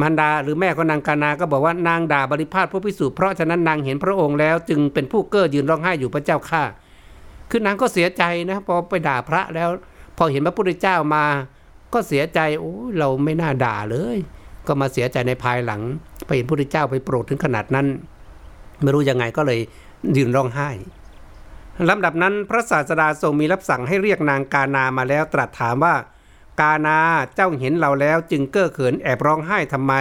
[0.01, 6.63] มารดาหรือแม่ของนางกานาก็บอกว่านางด่าบริพาทพระพิสุเพราะฉะนั้นนางเห็นพระองค์แล้วจึงเป็นผู้เก้อยืนร้องไห้อยู่พระเจ้าข้า
[7.51, 9.69] คือนางก็เสียใจนะพอไปด่าพระแล้ว
[10.17, 11.25] พอเห็นพระพุทธเจ้ามา
[11.93, 14.19] ก็เสียใจโอ้เราไม่น่าด่าเลย
[14.67, 15.81] ก็มาเสียใจในภายหลัง
[16.27, 17.87] ไปเห็นพระพุทธเจ้าไปโปรดถึงขนาดนั้น
[18.83, 19.61] ไม่รู้ยังไงก็เลย
[20.17, 20.71] ยืนร้องไห้
[21.89, 25.95] ลำดับนั้นพระศาสดาทรงมีรับสั่งให้เรียกนางกานามาแล้วตรัสถามว่า
[26.61, 26.99] กานา
[27.35, 29.95] เจ้าเห็นเราแล้วจึงเก้อเขินแอบร้องไห้ทำไม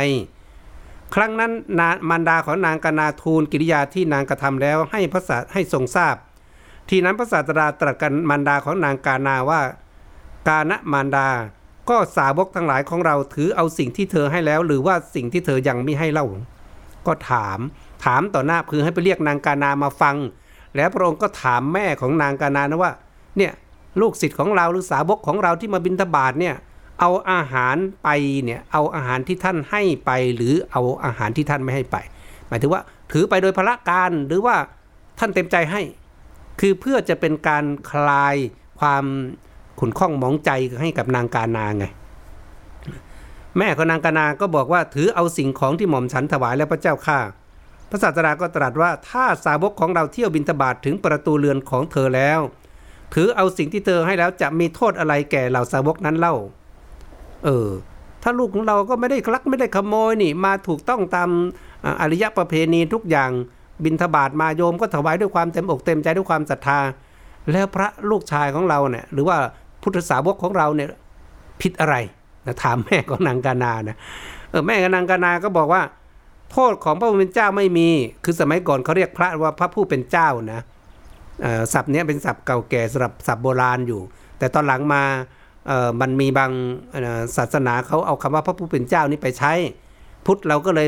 [1.15, 6.15] ครั้งนั้นนามารดาของนางกานาทูลกิริยาที่นางกระทำแล้วให้พระศาให้ทรงทราบ
[6.89, 9.61] ทีนั้นพระศาสดาตรัสกันมารดาของนางกานาว่า
[10.47, 11.27] กาณมารดา
[11.89, 16.25] ก็สาวกทั้งหลายของเราถือเอาสิ่งที่เธอให้แล้ว หรือว่าสิ่งที่เธอยังไม่ให้เล่า
[17.07, 17.59] ก็ถาม
[18.05, 20.15] ถามต่อหน้าคือให้ไปเรียกนางกานามาฟัง
[20.75, 22.93] แล้วพระองค์ก็ถามแม่ของนางกานานะว่า
[23.37, 23.51] เนี่ย
[23.99, 26.56] ลูกศิษย์ของเราหรือสาวกของเราที่มาบินทบาทเนี่ย
[26.99, 28.10] เอาอาหารไป
[28.43, 31.97] เนี่ยเอาอาหารที่ท่านให้ไปหรือเอาอาหารที่ท่านไม่ให้ไป
[32.47, 34.56] หมายถึงว่าถือไปโดยพละการหรือว่า
[35.19, 35.82] ท่านเต็มใจให้
[36.60, 38.36] คือเพื่อจะเป็นการคลาย
[38.80, 39.06] ความ
[39.80, 40.51] ขุนข้องมองใจ
[40.82, 41.86] ให้กับนางกานาไง
[43.58, 47.19] แม่ของนางกานาก็บอกว่าถือเอาสิ่งของที่หม่อมฉันถวายแล้วพระเจ้าข้า
[47.89, 52.39] พระศาสดาก็ตรัสว่าถ้าสาวกของเราเที่ยวบินตบาทถึงประตูเรือนของเธอแล้ว
[53.13, 56.36] ถือเอาสิ่งที่เธอให้แล้วจะมีโทษอะไรแก่เหล่าสาวกนั้นเล่า
[57.45, 57.69] เออ
[58.24, 61.30] ถ้าลูกของเราก็ไม่ได้คลักไม่ได้ขโมยนี่มาถูกต้องตาม
[62.02, 63.32] อริยประเพณีทุกอย่าง
[63.84, 66.80] บินทบาทมาโยมก็ถวายด้วยความเต็มอกเต็มใจด้วยความศรัทธา
[67.52, 69.38] แล้วพระลูกชายของเราเนี่ยหรือว่า
[69.82, 70.89] พุทธสาวกของเราเนี่ย
[71.62, 71.95] ผิดอะไร
[72.45, 73.97] นะถามแม่ของนางกานานะ
[74.50, 75.82] เออแม่กับนางกานาก็บอกว่า
[76.52, 77.89] โทษของพระผู้เป็นเจ้าไม่มี
[78.24, 80.62] คือสมัยก่อนเขาเรียกพระว่าพระผู้เป็นเจ้านะ
[81.73, 84.01] ศัพท์นี้เป็นศัพท์เก่าแก่สำหรับศัพท์โบราณอยู่
[84.39, 85.04] แต่ตอนหลังมา
[86.01, 86.51] มันมีบาง
[87.38, 89.54] ศาสนาเขาเอาคำว่าพระผู้เป็นเจ้านี้ไปใช้
[90.25, 90.88] พุทธเราก็เลย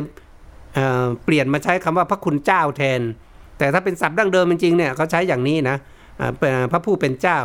[0.75, 3.01] เเปลี่ยนมาใช้คำว่าพระคุณเจ้าแทน
[3.57, 5.77] แต่ถ้าเป็นศัพท์ดั้งเดิมจริงๆเนี่ยเขาใช้อย่างนี้นะ
[6.71, 7.39] พระผู้เป็นเจ้า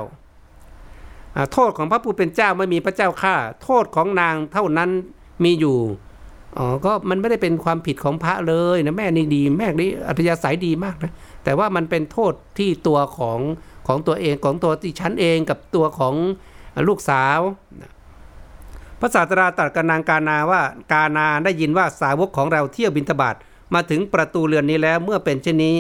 [1.53, 4.91] โทษของพระผู้เป็นเจ้าไม่มีพระเจ้าข้าโทษของนางเท่านั้น
[5.45, 5.79] มีอยู่
[6.59, 11.13] อ๋อก็มันไม่ได้เป็นความผิดของพระเลยนะแม่นี่ดีแม่นี่อัธยาศัยดีมากนะ
[11.45, 13.41] แต่ว่ามันเป็นโทษที่ตัวของ
[13.87, 16.15] ของตัวเองของตัวที่ฉันเองกับตัวของ
[16.89, 17.39] ลูกสาว
[19.01, 23.37] พระศาสดาตรัสกับนางกานาว่ากานาได้ยินว่าสาวกของเราเที่ยวบินทบาท
[23.75, 25.75] มาถึงประตูเรือนนี้แล้วเมื่อเป็นเช่นนี้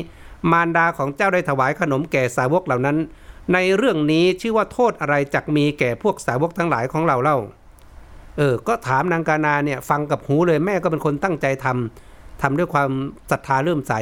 [0.50, 2.96] มารดาของเจ้าได้ถวายขนมแก่สาวกเหล่านั้น
[3.52, 7.38] ในเรื่องนี้ชื่อว่าโทษอะไรจักมีแก่พวกสาวกทั้งหลายของเราเล่า
[8.36, 12.90] เออก็ถามนางกานาเนี่ยฟังกับหูเลยแม่ก็เป็นคนตั้งใจทำทำด้วยความ
[13.30, 13.94] ศรัทธาเริ่มใส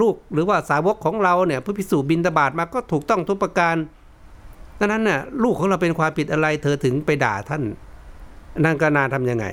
[0.00, 3.76] ลูกหรือว่าสาวกของเราเนี่ยผู้พิสูจน์บินตบาทมาก็ถูกต้องทุกประการ
[4.78, 7.62] ดังนั้นน่ะลูกของเราเป็นความผิดอะไรเธอถึงไปด่าท่าน
[8.64, 9.46] นางกานาทํำยังไง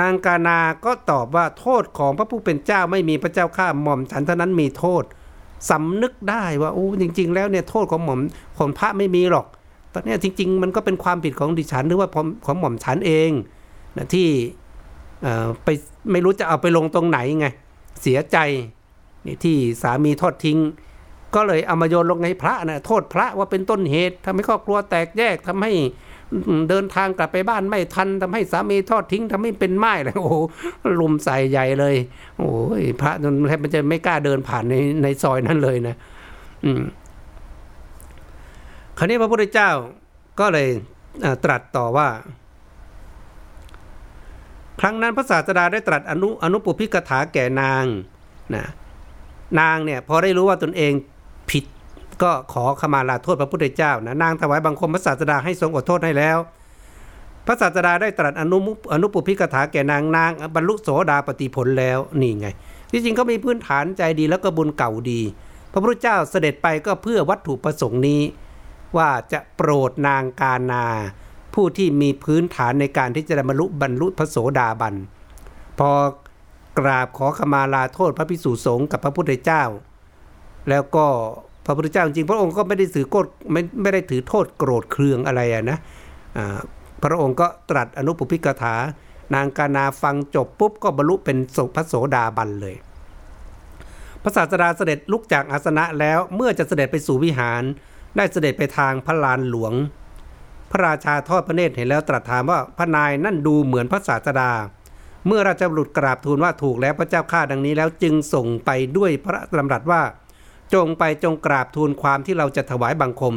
[0.00, 5.04] นางกานาก็ตอบว่าโทษของพระผู้เป็นเจ้าไม่มีพระเจ้าข้าหม่อมฉันเท่านั้นมีโทษ
[5.70, 8.20] สำนึกได้ว่าโอ้จริง ๆ แล้วเนี่ยโทษของหม่อม
[8.58, 9.46] ของพระไม่มีหรอก
[9.92, 12.08] ตอนนี้จริง ๆ มันก็เป็นความผิดของดิฉันหรือว่า
[12.46, 13.30] ของหม่อมฉันเอง
[13.96, 14.28] นะที่
[15.64, 15.68] ไป
[16.10, 17.46] ไม่รู้จะเอาไปลงตรงไหนไง
[18.02, 18.38] เสียใจ
[19.26, 20.58] นี่ที่สามีทอดทิ้ง
[21.34, 25.72] ก็เลยเอามาโยนลงให้พระนะโทษพระว่าเป็นต้นเหตุทำให้ครอบครัวแตกแยกทำให้
[26.68, 30.30] เดินทางกลับไปบ้านไม่ทันทำให้สามีทอดทิ้งทำให้เป็นไม้เลยโอ้
[31.00, 31.96] ลุมใส่ใหญ่เลย
[32.38, 35.96] โอ้ยพระนแทบจะไม่กล้าเดินผ่านในในซอยนั้นเลยนะ
[36.64, 36.82] อืม
[38.98, 39.70] คราวนี้พระพุทธเจ้า
[40.40, 40.68] ก็เลย
[41.44, 42.08] ตรัสต่อว่า
[44.80, 47.84] ครั้งนั้นพระศาสดาได้ตรัสอนุอนุปุพิกถาแก่นาง
[48.54, 48.66] นะ
[49.60, 50.92] นางเนี่ยพอได้รู้ว่าตนเอง
[51.50, 51.64] ผิด
[52.22, 56.38] ก็ขอขมาลาโทษพระพุทธเจ้านะนางถวายบังคมพระศาสดาให้ทรงอดโทษให้แล้ว
[57.46, 58.58] พระศาสดาได้ตรัสอนุ
[58.92, 62.46] อนุปุพิกถาแก่นางนางบรรลุโสดาปฏิผลแล้วนี่ไง
[62.92, 65.20] ที่จริงเขามีพื้นฐานใจดีแล้วก็บุญเก่าดี
[65.72, 68.22] พระพุทธเจ้าเสด็จไปก็เพื่อวัตถุประสงค์นี้
[68.96, 70.84] ว่าจะโปรดนางกานา
[71.54, 74.94] ผู้ที่มีพื้นฐานในการที่จะบรรลุบรรลุพระโสดาบัน
[75.78, 75.90] พอ
[76.78, 79.62] กราบขอขมาลาโทษพระพิสุสงฆ์กับพระพุทธเจ้า
[80.68, 81.06] แล้วก็
[81.66, 85.78] พระพุทธเจ้าจริงพระองค์ก็ไม่ได้ถือโกรธไม่ไม่ได้ถือโทษโกรธเคืองอะไรนะ
[87.02, 88.74] พระองค์ก็ตรัสอนุปพิกถา
[89.34, 92.76] นางกานาฟังจบปุ๊บก็บรรลุเป็นสพระโสดาบันเลย
[94.22, 97.62] พระศาสดาเสด็จลุกจากอาสนะแล้วเมื่อจะเสด็จไปสู่วิหาร
[98.16, 99.72] ได้เสด็จไปทางพระลานหลวง
[100.70, 104.50] พระราชาทอดพระเนตรเห็นแล้วตรัสถามว่าพระนายนั่นดูเหมือนพระศาสดา
[105.26, 110.02] เมื่อราชบุรุษกราบทูลว่าถูกแล้วพระเจ้าข้าดังนี้แล้วจึงส่งไปด้วยพระดำรัสว่า
[110.74, 113.34] จงไปจงกราบทูลความที่เราจะถวายบังคม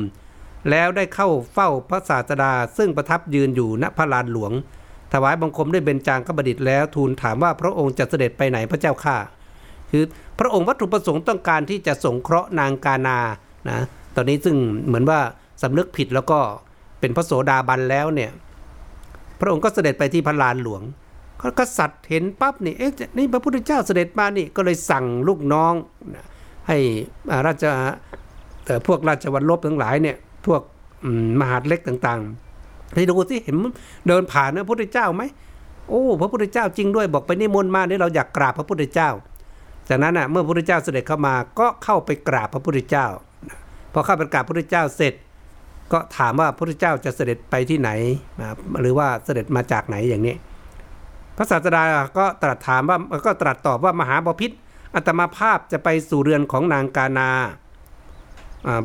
[0.69, 4.52] แล้วได้เข้าเฝ้าพระศาสดาซึ่งประทับยืนอยู่ณพระลานหลวง
[5.13, 9.17] ถวายบังคมด้วยเบญจางกบดิษฐ์แล้วทูลถามว่าพระองค์จะเสด็จไปไหนพระเจ้าข้า
[9.91, 10.04] คือ
[10.39, 13.19] พระองค์วัตถุประสงค์ต้องการที่จะสงเคราะห์นางกานา
[13.69, 13.80] นะ
[14.15, 15.19] ตอนนี้ซึ่งเหมือนว่า
[15.62, 16.39] สำนึกผิดแล้วก็
[16.99, 18.32] เป็นพระโสดาบันแล้วเนี่ย
[19.39, 20.82] พระองค์ก็เสด็จไปที่พระลานหลวง
[21.60, 25.73] กษัตริย์เห็นปั๊บนี่เอ๊ะนี่พระพุทธเจ้าเสด็จมานี่ก็เลยสั่งลูกน้อง
[26.67, 26.78] ให้
[27.45, 27.65] ราช
[28.65, 30.62] แต่พวกราชวัลลบทั้งหลายเนี่ยพวก
[31.39, 33.56] มหาดเล็กต่างๆให้ดูสิเห็น
[34.08, 35.23] เดินผ่านพระพุทธเจ้าไหม
[35.89, 39.10] โอ้พระพุทธเจ้าจริงด้วยบอกไปนิมนต์มาเนี่ยเราอยากกราบพระพุทธเจ้า
[39.89, 43.08] จากนั้นอะเมื่อพระพุทธเจ้าเสด็จเข้ามาก็เข้าไปกราบพระพุทธเจ้า
[43.93, 45.13] พอเข้าไปกราบพระพุทธเจ้าเสร็จ
[45.91, 47.89] ก็ถามว่าพระพุทธเจ้าจะเสด็จไปที่ไหน
[48.82, 50.36] หรือว่าเสด็จมาจากไหนอย่างนี้
[51.41, 51.84] พระศาสดา
[52.17, 54.52] ก็ตรัสถามว่าก็ตรัสตอบว่ามหาบพิษ
[54.95, 57.30] อัตมาภาพจะไปสู่เรือนของนางกานา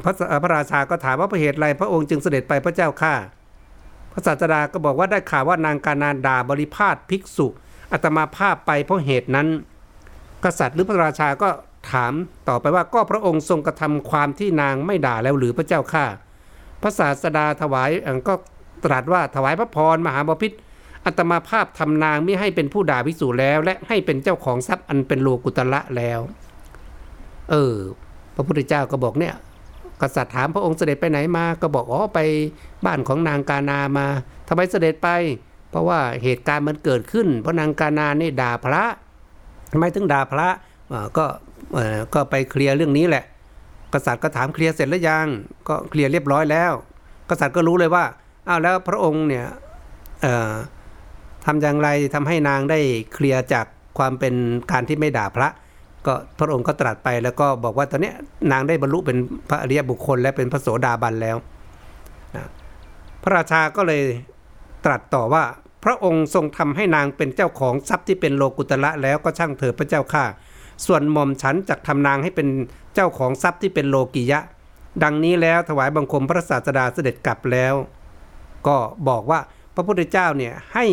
[0.04, 0.12] พระ
[0.42, 3.14] พระราชาก็ถามว่าเพราะเหตุไรพระองค์จึงเสด็จไปพระเจ้าข้า
[4.12, 7.46] พระศาสดาก็บอกว่าได้ข่าวว่านางกานาด่าบริพาทภิกษุ
[7.92, 9.48] อัตมาภาพไปเพราะเหตุนั้น
[10.44, 11.48] กษัตริย์หรือพระราชาก็
[11.92, 12.12] ถาม
[12.48, 16.04] ต่อไปว่าก็พระองค์ทรงกระทำความที่นางไม่ด่าแล้วหรือพระเจ้าข้า
[16.82, 17.90] พระศาสดาถวาย
[18.28, 18.34] ก็
[18.84, 20.52] ตรัสว่าถวายพระพรมหาบพิษ
[21.06, 26.20] อัตมาภาพทำนางไม่ให้เป็นผู้ด่าภิกษุแล้ว และให้เป็นเจ้าของทรัพย์อันเป็นโลกุตละแล้ว
[27.50, 27.76] เออ
[28.34, 29.34] พระพุทธเจ้าก็บอกเนี่ย
[30.02, 32.20] กษัตริย์ถามพระองค์เสด็จไปไหนมา ก็บอกอ๋อไป
[32.84, 34.06] บ้านของนางกานามา
[34.48, 35.08] ทำไมเสด็จไป
[35.70, 38.84] เพราะว่าเหตุการณ์มันเกิดขึ้น เพราะนางกานานี่ด่าพระ
[39.72, 40.48] ทำไมถึงด่าพระ
[41.16, 41.24] ก็
[42.14, 43.24] ก็ไปเคลียร์เรื่องนี้แหละ
[43.94, 45.26] กษัตริย์ก็ถามเคลียร์เสร็จแล้วยัง
[45.68, 46.72] ก็เคลียร์เรียบร้อยแล้ว
[47.30, 48.04] กษัตริย์ก็รู้เลยว่า
[48.48, 49.46] อ้าวแล้วพระองค์เนี่ย
[51.46, 52.78] ทำอย่างไรทำให้นางได้
[53.12, 53.66] เคลียร์จาก
[53.98, 54.34] ความเป็น
[54.70, 55.48] การที่ไม่ด่าพระ
[56.06, 58.12] ก็พระองค์ก็ตรัสไปแล้วก็บอกว่าตอนนี้
[58.52, 61.36] นางได้บรรลุเป็นพระอริยบุคคลและเป็นพระโสดาบันแล้ว
[62.36, 62.44] นะ
[63.22, 64.02] พระราชาก็เลย
[64.84, 65.44] ตรัสต่อว่า
[65.84, 70.24] พระองค์ทรงทำให้นางเป็นเจ้าของทรัพย์ที่เป็นโลกุตละแล้วก็ช่างเถิดพระเจ้าข้า
[70.86, 72.48] ส่วนหม่อมฉันจักทำนางให้เป็น
[72.94, 74.40] เจ้าของทรัพย์ที่เป็นโลกิยะ
[75.02, 77.74] ดังนี้แล้วถวายบังคมพระศาสดาเสด็จกลับแล้ว
[78.66, 78.76] ก็
[79.08, 79.40] บอกว่า
[79.74, 80.86] พระพุทธเจ้าเนี่ยให้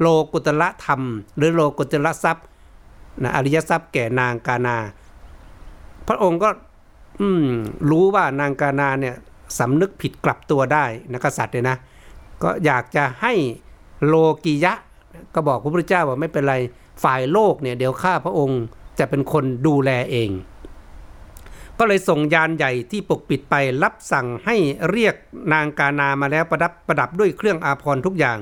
[0.00, 1.02] โลกุตละธรรม
[1.36, 2.46] หรือโลกุตละทรัพย์
[3.22, 4.76] นะอริยทรัพย์แก่นางกานา
[6.08, 6.50] พระองค์ก็
[7.90, 9.14] รู้ว่านางกานาเนี่ย
[9.58, 11.76] สำนึกผิดกลับตัวได้นะกษัตริย์เนี่ยนะ
[12.42, 13.32] ก็อยากจะให้
[14.06, 14.74] โลกิยะ
[15.34, 16.56] ก็บอกพระพุทธเจ้าว่าไม่เป็นไร
[17.04, 18.60] ฝ่ายโลกเนี่ยเดี๋ยวข้าพระองค์
[18.98, 20.30] จะเป็นคนดูแลเอง
[21.78, 24.56] ก็เลยส่งยานใหญ่ที่ปกปิดไปรับสั่งให้
[24.90, 25.14] เรียก
[25.52, 28.38] นางกานามาแล้วประดับประดับด้วยเครื่องอาภรณ์ทุกอย่าง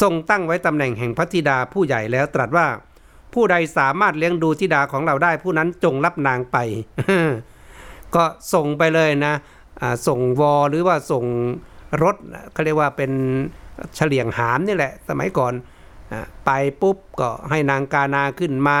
[0.00, 2.66] ทรงตั้งไว้ตำแหน่งแห่งพระธิดาผู้ใหญ่แล้วตรัสว่า
[3.34, 6.56] ผู้ใดสามารถเลี้ยงดูธิดาของเราได้ผู้นั้นจงรับนางไป
[8.14, 9.34] ก็ส่งไปเลยนะ
[10.06, 11.24] ส่งวอหรือว่าส่ง
[12.02, 12.16] รถ
[12.52, 13.12] เขาเรียกว่าเป็น
[13.94, 15.52] เฉลียงหามนี่แหละ สมัยก่อน
[16.46, 18.78] ไปปุ๊บก็ให้นางกานาขึ้นมา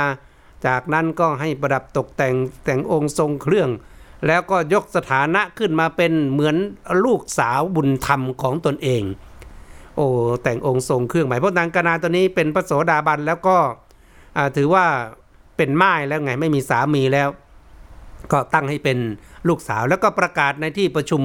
[0.66, 3.70] จากนั้นก็ให้ประดับตกแต่งแต่งองค์ทรงเครื่อง
[4.26, 6.56] แล้วก็ยกสถานะขึ้นมาเป็นเหมือน
[7.04, 9.02] ลูกสาวบุญธรรมของตนเอง
[9.98, 10.08] โอ้
[10.42, 13.56] แต่งองค์ทรงเครื่องหมายเพราะนางกนาตัวนี้เป็นพระโสดาบันแล้วก็
[14.56, 14.86] ถือว่า
[15.56, 17.28] เป็นไม้แล้วไงไม่มีสามีแล้ว
[18.32, 18.98] ก็ตั้งให้เป็น
[19.48, 21.22] ลูกสาวแล้วก็ประกาศในที่ประชุม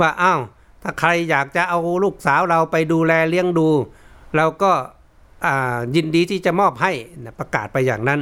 [0.00, 0.40] ว่าอ้าว
[0.82, 3.68] ถ้าใครอยากจะเอาลูกสาวเราไปดูแลเลี้ยงดู
[4.36, 4.72] เราก็
[5.96, 6.92] ยินดีที่จะมอบให้
[7.38, 8.20] ประกาศไปอย่างนั้น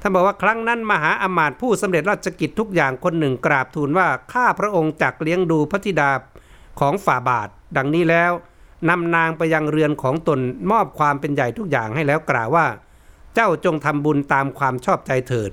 [0.00, 6.10] ท่านบอกว่าครั้งนั้นมหาอมาตย์ผู้สำเร็จราชกิจทุกอย่างคนหนึ่งกราบทูลว่าข้าพระองค์จักเลี้ยงดูพระธิดา
[6.80, 8.32] ของฝ่าบาท ดังนี้แล้ว
[8.88, 10.40] นำนางไปยังเรือนของตน
[10.70, 12.66] มอบความเป็นใหญ่ทุกอย่างให้แล้วกล่าวว่า
[13.34, 15.50] เจ้าจงทำบุญตามความชอบใจเถิด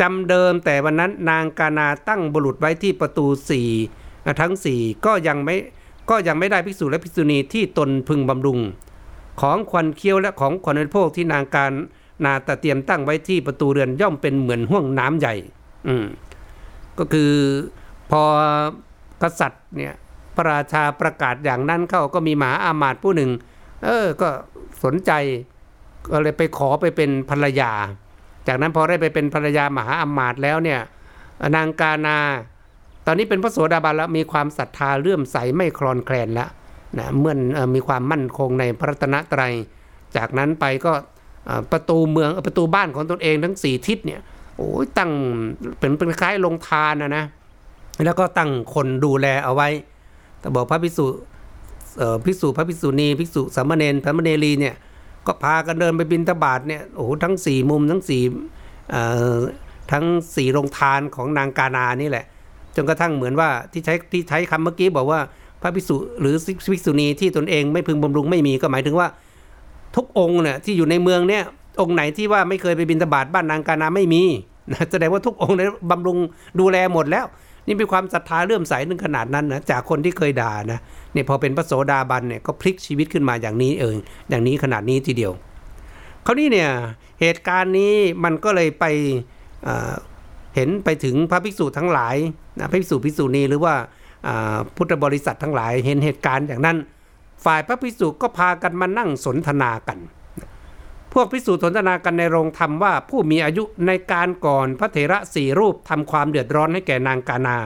[0.00, 3.68] จำเดิมแต่วันนั้นนางกานาตั้งบุรุษไว้ที่ประตูสี่
[4.40, 5.56] ทั้งสี่ก็ยังไม่
[6.10, 8.58] ก็ยังไม่ได้ภิกษุและภิกษุณีที่ตนพึงบำรุง
[9.40, 11.72] ของควันเคี้ยวและของควันบริโภคที่นางการ
[12.24, 15.34] นาตะเตรียมตั้งไว้ที่ประตูเรือนย่อมเป็นเหมือนห่วงน้ำใหญ่
[15.88, 15.94] อื
[16.98, 17.32] ก็คือ
[18.10, 18.22] พอ
[19.22, 19.94] กษัตริย์เนี่ย
[20.36, 23.30] พระราชาประกาศอย่างนั้นเข้าก็มีหมาอามาตผู้หนึ่ง
[23.84, 24.28] เออ ก็
[24.84, 25.12] สนใจ
[26.10, 27.72] ก็เลยไปขอไปเป็นภรรยา
[28.48, 30.80] จากนั้นพอได้ไปเป็นภรรยามหาอามาตแล้วเนี่ย
[31.56, 32.18] นางกานา
[33.06, 36.48] ตอนนี้เป็นพระโสดาบันแล้วมีความศรัทธาเลื่อมใสไม่คลอนแคลนแล้ว
[36.98, 37.34] นะเมื่อ
[37.74, 39.52] มีความมั่นคงในพระรัตนตรัย
[40.16, 40.92] จากนั้นไปก็
[41.72, 44.20] ประตูเมืองประตูบ้านของตนเองทั้งสี่ทิศเนี่ย
[44.56, 45.10] โอ้ยตั้ง
[45.78, 47.24] เป็นเป็นคล้ายลงทานนะนะ
[48.04, 49.68] แล้วก็ตั้งคนดูแลเอาไว้
[50.44, 51.06] แต่บอกพระภิกษุ
[52.24, 54.74] ภิกษุพระภิกษุณีภิกษุสามเณรพระมเนรีเนี่ย
[55.26, 58.22] ก็พากันเดินไปบินตบาทเนี่ยโอ้โหทั้งสี่มุมทั้งสี่
[59.92, 60.04] ทั้ง
[60.36, 62.24] สี่โรงทานของนางกานานี่แหละ
[62.76, 65.20] จนกระทั่งเหมือนว่าที่ใช้ที่ใช้คำเมื่อกี้บอกว่า
[65.62, 66.34] พระภิกษุหรือ
[66.72, 69.08] ภิกษุณีที่ตนเองไม่พึงบำรุงไม่มีก็หมายถึงว่า
[69.96, 71.42] ทุกองค์เนี่ยที่อยู่ในเมืองเนี่ย
[71.80, 74.22] องค์ไหนที่ว่าไม่เคยไปบินตบาทบ้านนางกานาไม่มี
[74.72, 76.18] นะแสดงว่าทุกองค์ได้บำรุง
[76.60, 77.26] ดูแลหมดแล้ว
[77.66, 80.78] นี่เป็นความศรัทธาเลื่อมใสนึงขนาดนั้นนะจากคนที่เคยด่านะ
[81.12, 83.96] เนี่ยพอเป็นพระโสดาบันเนี่ยก็พลิกชีวิตขึ้นมาอย่างนี้เอง
[84.28, 85.32] อย่างนี้ขนาดนี้ทีเดียว
[86.26, 86.70] คราวนี้เนี่ย
[87.20, 88.84] เหตุการณ์นี้มันก็เลยไป
[90.54, 92.16] เห็นไปถึงพระภิกษุทั้งหลาย
[92.58, 93.74] นะพระภิกษุภิกษุณีหรือว่า
[94.76, 96.76] พุทธบริษัททั้งหลาย เห็นเหตุการณ์อย่างนั้น
[97.44, 99.98] ฝ่ายพระภิกษุก็พากันมานั่งสนทนากัน
[101.14, 107.58] พวกพิสูจน์สนทนากันในโรงธรรมว่าผู้มีอายุในการก่อนพระเถระสี่รูปทำความเดือดร้อนให้แก่นางกานา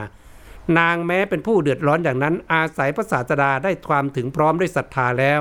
[0.77, 5.39] นางแม้เป็นผู้เดือดร้อนอย่างนั้น อาศัยพระศาสดาได้ความถึงพร้อมด้วยศรัทธาแล้ว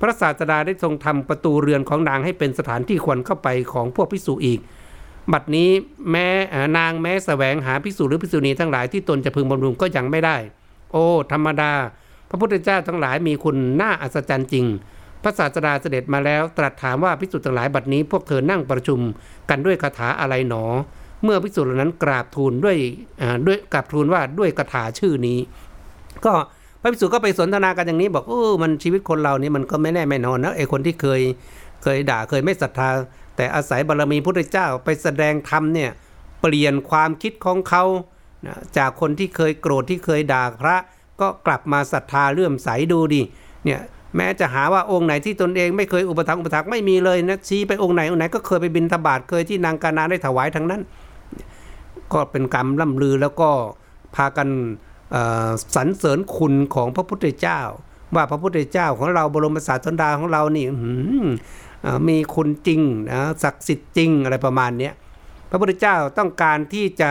[0.00, 4.60] พระศาสดาได้ทรงทำประตูเรือนของนางให้เป็นสถานที่ควรเข้าไปของพวกพิสูจอีก
[5.32, 5.70] บัดนี้
[6.10, 6.26] แม้
[6.78, 10.36] นางแม้แสวงหาพิสูจหรือพิสูจนีทั้งหลายที่ตนจะพึงบำรุงก็ยังไม่ได้
[10.92, 11.72] โอ้ ธรรมดา
[12.28, 14.66] พระพุทธเจ้าทั้งหลายมีคุณน่าอัศจรรย์จริง
[15.22, 19.00] พระศาสดาเสด็จมาแล้วตรัสถามว่าภิกษุทั้งหลายบัดนี้พวกเธอนั่งประชุม
[19.50, 20.64] กันด้วยคาถาอะไรหนอ
[21.24, 22.76] เมื่อภิกษุเหล่านั้นกราบทูลด้วย
[23.46, 25.38] ด้วยกราบทูลว่าด้วยคาถาชื่อนี้
[26.24, 26.32] ก็
[26.80, 31.20] พระภิกษุก็ไปสนทนากันอย่างนี้บอกโอ้มันชีวิตคนเรานี่มันก็ไม่แน่ไม่นอนนะไอคนที่เคย
[31.82, 32.88] เคยด่าเคยไม่ศรัทธา
[33.36, 35.90] แต่อาศัยบารมีพุทธเจ้าไปแสดงธรรมเนี่ย
[36.40, 37.84] เปลี่ยนความคิดของเขา
[38.78, 40.76] จากคนที่เคยโกรธที่เคยด่าพระ
[41.20, 43.22] ก็กลับมาศรัทธาเลื่อมใสดูดิ
[43.64, 43.80] เนี่ย
[44.16, 50.82] แม้จะหาว่าองค์ไหนที่ตนเองไม่เคยอุปถัมภ์อุปถัมภ์ไม่มีเลยนะชี้ไปองค์ไหนองค์ไหนก็เคยไปบินทบาทเคยที่นางกานาได้ถวายทั้งนั้น
[52.12, 53.50] ก็เป็นกรรมล่ำลือแล้วก็
[54.16, 54.48] พากัน
[55.74, 57.60] สรรเสริญคุณของพระพุทธเจ้า
[58.14, 60.66] ว่าพระพุทธเจ้าของเราบรมศาสดาของเรานี่
[62.08, 64.90] มีคุณจริงนะศักดิ์สิทธิ์จริงอะไรประมาณนี้
[65.50, 67.10] พระพุทธเจ้าต้องการที่จะ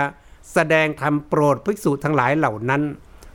[0.54, 2.82] แสดงธรรมโปรดภิกษุทั้งหลายเหล่านั้น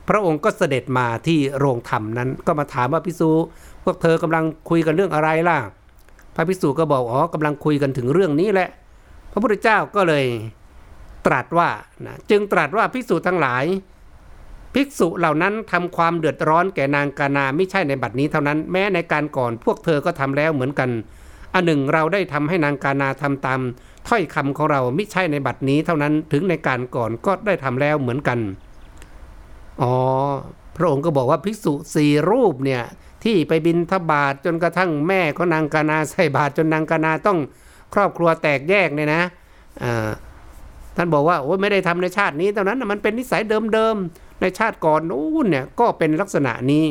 [0.09, 3.29] พระองค์ก็เสด็จมาที่โรงธรรมนั้น ก็มาถามว่าภิกษุ
[3.83, 5.57] พวกเธอกำลังคุยกันเรื่องอะไรล่ะ
[6.35, 8.69] พระภิกษุก็บอกอ๋อกำลังคุยกันถึงเรื่องนี้แหละ
[9.31, 10.25] พระพุทธเจ้าก็เลย
[11.25, 11.69] ตรัสว่า
[12.05, 13.65] นะจึงตรัสว่าภิกษุทั้งหลาย
[14.73, 20.89] ภิกษุเหล่านั้นทำความเดือดร้อนแก่นางกานาไม่ใช่ในบัดนี้เท่านั้นแม้ในการก่อนพวกเธอก็ทำแล้วเหมือนกัน
[21.53, 23.59] อันหนึ่งเราได้ทำให้นางกานาทำตาม
[24.07, 28.39] ถ้อยคำของเราไม่ใช่ในบัดนี้เท่านั้นถึงในการก่อนก็ได้ทำแล้วเหมือนกัน
[29.81, 29.93] อ๋อ
[30.77, 32.83] พระองค์ก็บอกว่าภิกษุสี่รูปเนี่ย
[33.23, 37.39] ที่ไปบินทบาทจนกระทั่งแม่ของนางกานาใส่บาตรจนนางกานาต้อง
[37.93, 39.23] ครอบครัวแตกแยกเนี่ยนะ
[40.95, 43.41] ท่านบอกว่าโอ้ไม่ได้ทำในชาตินี้เท่านั้นมันเป็นนิสัย
[43.73, 46.85] เดิมๆในชาติก่อนนู้นเนี่ยก็เป็นลักษณะนี้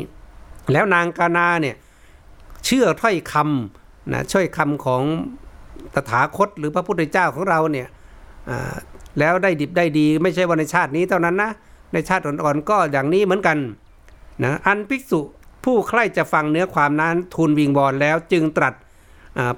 [0.73, 1.77] แล้วนางกานาเนี่ย
[2.65, 5.03] เชื่อถ้อยคำนะช่วยคำของ
[5.95, 7.89] ตถาคตหรือพระพุทธเจ้าของเราเนี่ย
[9.19, 11.51] แล้วได้ดิบได้ดี ไม่ใช่ว่าในชาตินี้เท่านั้นนะ
[11.93, 13.59] ในชาติอ่อนๆก็อย่างนี้เหมือนกัน
[14.45, 15.21] นะอันภิกษุ
[15.65, 18.75] ผู้ใคร่จะฟังเนื้อความนั้นทูลวิงบอลแล้วจึงตรัส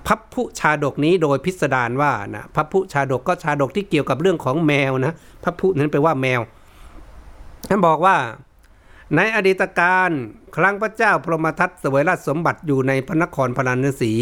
[0.06, 6.40] พับผู้ชาดกนี้โดยพิสดารว่านะพับผู้ชาดกก็ชาดกที่เกี่ยวกับเรื่องของแมวนะพับผู้นั้นแปลว่าแมว
[7.68, 8.16] ท่านบอกว่า
[9.16, 10.10] ในอดีตการ
[10.56, 14.12] ครั้งพระเจ้าพรหมทัตเสวยราชสมบัติอยู่ในพระนครพนันสี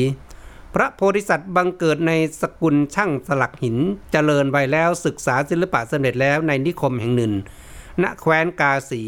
[0.75, 3.77] พระโพธิสัตว์บังเกิดในสกุลช่างสลักหิน
[4.13, 7.33] เจริญไปแล้วศึกษาศิลปะสำเร็จแล้วในนิคมแห่งหนึ่ง
[8.03, 9.03] ณแคว้นกาสี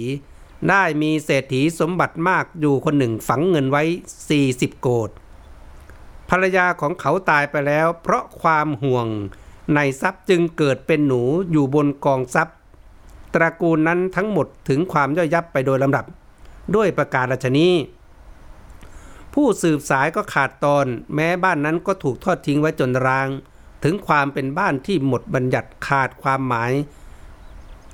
[0.68, 3.82] ได้มีเศรษฐีสมบัติมากอยู่คนหนึ่งฝังเงินไว้
[4.32, 5.10] 40 โกด
[6.30, 9.06] ภรรยาของเขาตายไปแล้ว เพราะความห่วง
[9.74, 12.56] ในทรัพย์จึงเกิดเป็นหนูอยู่บนกองทรัพย์
[13.34, 16.04] ตระกูลนั้นทั้งหมดถึงความย่อยยับไปโดยลำดับ
[16.74, 17.68] ด้วยประการราชนี
[19.34, 23.28] ผู้สืบสายก็ขาดตอน แม้บ้านนั้นก็ถูกทอดทิ้งไว้จนร้าง
[23.84, 26.72] ถึงความเป็นบ้านที่หมดบัญญัติขาดความหมาย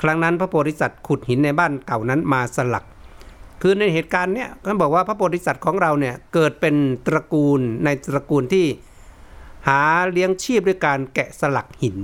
[0.02, 2.84] ครั้งนั้นพระโพธิสัตว์ขุดหินในบ้านเก่านั้นมาสลัก
[3.62, 6.74] คือในเหตุการณ์เนี้ยเขาบอกว่าพระโพธิสัตว์ของเราเนี่ยเกิดเป็น
[7.06, 8.66] ตระกูลในตระกูลที่
[9.68, 11.96] หาเลี้ยงชีพด้วยการแกะสลักหิน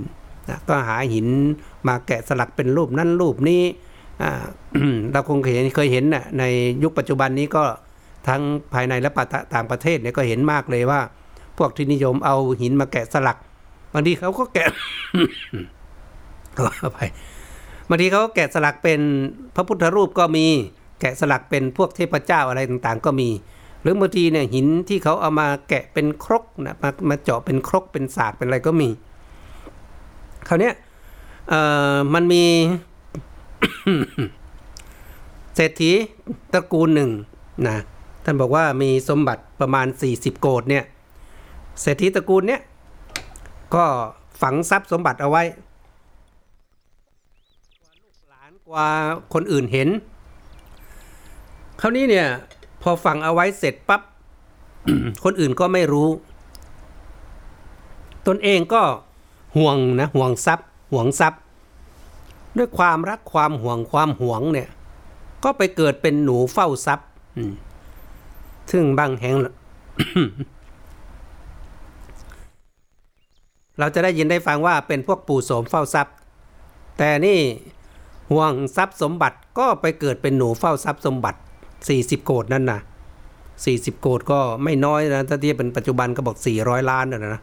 [0.49, 1.27] นะก็หาหิน
[1.87, 3.63] มาแกะสลักเป็นรูปนั้นรูปนี้
[5.11, 6.43] เราคงเคยเห็นเคยเห็นนะใน
[6.83, 7.63] ยุคปัจจุบันนี้ก็
[8.27, 8.41] ทั้ง
[8.73, 9.11] ภายในและ
[9.53, 11.01] ต่างประเทศเนี่ยก็เห็นมากเลยว่า
[11.57, 13.37] พวกที่นิยมเอาหินมาแกะสลัก
[13.93, 14.69] บางทีเขาก็แกะ
[16.93, 16.99] ไป
[17.89, 19.01] บางทีเขาแกะสลักเป็น
[19.55, 20.47] พระพุทธรูปก็มี
[20.99, 23.29] แกะสลักเป็นพวกเทพเจ้าอะไรต่างๆ ก็มี
[23.81, 28.89] หรือบางทีเนี่ยหินที่เขาเอามาแกะเป็นครกนะมามาเจาะเป็นครกเป็นสากเป็นอะไรก็มี
[30.47, 30.71] คราวนี้
[32.13, 32.43] มันมี
[35.55, 35.91] เศรษฐี
[36.53, 37.09] ตระกูลหนึ่ง
[37.67, 37.77] นะ
[38.23, 40.83] ท่านบอกว่ามีสมบัติประมาณ 40 โกดเนี่ย
[41.81, 42.61] เศรษฐีตระกูลเนี่ย
[43.75, 43.85] ก็
[44.41, 45.43] ฝังทรัพย์สมบัติเอาไว้
[48.53, 48.91] ลู กว่า
[49.33, 49.89] คนอื่นเห็น
[51.81, 52.27] คราวนี้เนี่ย
[52.81, 54.01] พอฝังเอาไว้เสร็จปับ๊บ
[55.23, 56.09] คนอื่นก็ไม่รู้
[58.27, 58.81] ตนเองก็
[59.57, 61.41] ห่วงนะห่วงทรัพย์ห่วงทรัพย์
[62.57, 64.69] ด้วยความรักความห่วงความห่วงเนี่ย
[65.43, 67.07] ก็ไปเกิดเป็นหนูเฝ้าทรัพย์
[68.71, 69.35] ซึ่งบางแห่ง
[73.79, 76.15] เราจะได้ยินได้ฟังว่าเป็นพวกปู่โสมเฝ้าทรัพย์
[76.97, 77.39] แต่นี่
[78.31, 81.39] ห่วงทรัพย์สมบัติก็ไปเกิดเป็นหนูเฝ้าทรัพย์สมบัติ
[81.81, 82.79] 40 โกดนั่นนะ
[83.43, 87.41] 40 โกดก็ไม่น้อยนะถ้าเทียบเป็นปัจจุบันก็บอก 400 ล้านนะนะ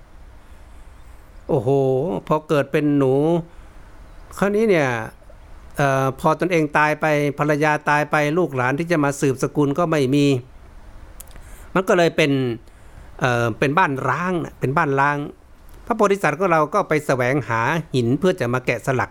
[1.49, 1.69] โอ้โห
[2.29, 3.15] พอเกิดเป็นหนู
[4.39, 4.89] คราวนี้เนี่ย
[5.81, 7.07] ออพอตนเองตายไป
[7.39, 10.27] ภรรยาตายไปลูกหลานที่จะมาสืบสกุลก็ไม่มี
[11.75, 12.33] มันก็เลยเป็น
[13.21, 15.17] เเป็นบ้านร้างเป็นบ้านร้าง
[15.87, 17.61] พระโพธิสัตว์ก็เราก็ไปแสวงหา
[17.95, 19.11] หินเพื่อจะมาแกะสลัก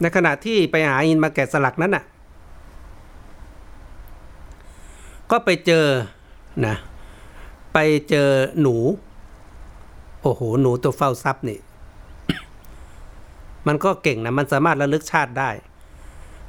[0.00, 2.04] ในขณะที่ไปหาหินมาแกะสลักนั้นน่ะ
[5.30, 5.86] ก็ไปเจอ
[6.66, 6.76] นะ
[7.74, 7.78] ไป
[8.08, 8.28] เจอ
[8.60, 8.76] หนู
[10.22, 11.58] โอ้โห หนูตัวเฝ้าทรัพย์นี่
[13.66, 15.50] มันก็เก่งนะ มันสามารถระลึกชาติได้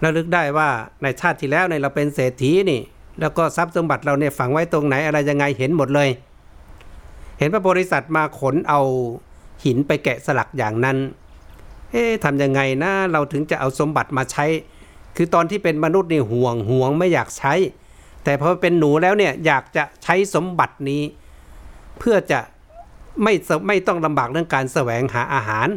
[0.03, 0.69] ระลึกได้ว่า
[1.01, 2.81] ในชาติที่แล้วในเราเป็นเศรษฐีนี่
[3.19, 6.09] แล้วก็ทรัพย์สมบัติเราเนี่ยฝังไว้ตรงไหนอะไรยังไงเห็นหมดเลย
[7.39, 8.81] เห็นพระบริษัทมาขนเอา
[9.65, 10.97] หินไปแกะสลักอย่างนั้น
[11.95, 14.45] เอ๊ะทำยังไงนะ เราถึงจะเอาสมบัติมาใช้
[15.15, 17.53] คือตอนที่เป็นมนุษย์นี่ห่วงห่วงไม่อยากใช้
[18.23, 21.01] แต่พอเป็นหนูแล้วเนี่ยอยากจะใช้สมบัตินี้
[21.99, 22.39] เพื่อจะ
[23.23, 23.33] ไม่
[23.67, 25.67] ไม่ต้องลำบากเรื่องการแสวงหาอาหาร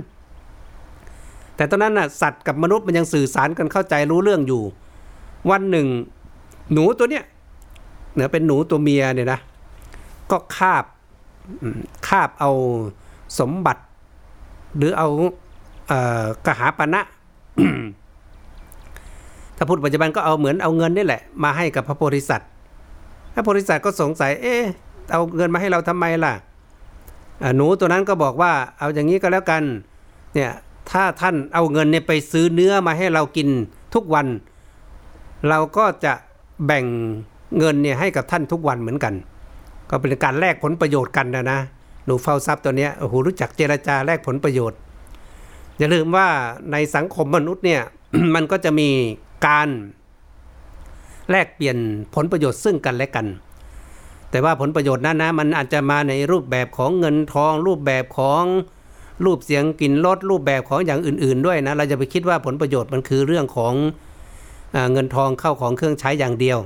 [1.57, 4.63] แต่ตอนนั้นน่ะสัตว์กับมนุษย์มันยังสื่อสารกันเข้าใจรู้เรื่องอยู่
[5.51, 5.89] วันหนึ่ง
[6.73, 7.25] หนูตัวเนี้ย
[8.15, 9.41] เนือเป็นหนูตัวเมียเนี่ยนะ
[10.31, 10.85] ก็คาบ
[12.09, 12.51] คาบเอา
[13.39, 13.83] สมบัติ
[14.77, 15.09] หรือเอา
[16.47, 17.01] กหาปณะ
[19.57, 22.49] ถ้าพูดปัจจุบันก็เอาเหมือนเอาเงินนี่แหละ มาให้กับพระโพธิสัตว์
[23.35, 24.63] พระโพธิสัตว์ก็สงสัย เอ๊ะ
[25.13, 26.35] เอาเงินมาให้เราทำไมล่ะ
[27.57, 29.63] หนูตัวนั้นก็บอกว่าเอาอย่างนี้ก็แล้วกัน
[30.35, 30.51] เนี่ย
[30.91, 33.49] ถ้าท่านเอาเงินเนี่ยไปซื้อเนื้อมาให้เรากิน
[33.95, 34.27] ทุกวัน
[35.49, 36.13] เราก็จะ
[36.67, 36.85] แบ่ง
[37.59, 39.15] เงินเนี่ยให้กับท่านทุกวันเหมือนกัน
[39.91, 41.59] ก็เป็นการแลกผลประโยชน์กันนะนะ
[42.05, 44.79] หนูเฝ้าทรัพย์ตัวนี้โอ้โหรู้จักเจรจาแลกผลประโยชน์
[45.79, 46.29] อย่าลืมว่า
[46.73, 47.83] ในสังคมมนุษย์เนี่ย
[48.35, 48.91] มันก็จะมี
[49.47, 49.69] การ
[51.31, 51.77] แลกเปลี่ยน
[52.15, 53.27] ผลประโยชน์ซึ่งกันและกัน
[54.31, 58.45] แต่ว่าผลประโยชน์นั้นนะมันอาจจะมาในรูปแบบของเงินทอง รูปแบบของ
[59.25, 63.75] รูปเสียงกลิ่นรสรูปแบบของอย่างอื่น ๆ ด้วยนะเราจะไปคิดว่าผลประโยชน์มันคือเรื่องของ
[64.93, 66.59] เงินทองเข้าของเครื่องใช้อย่างเดียว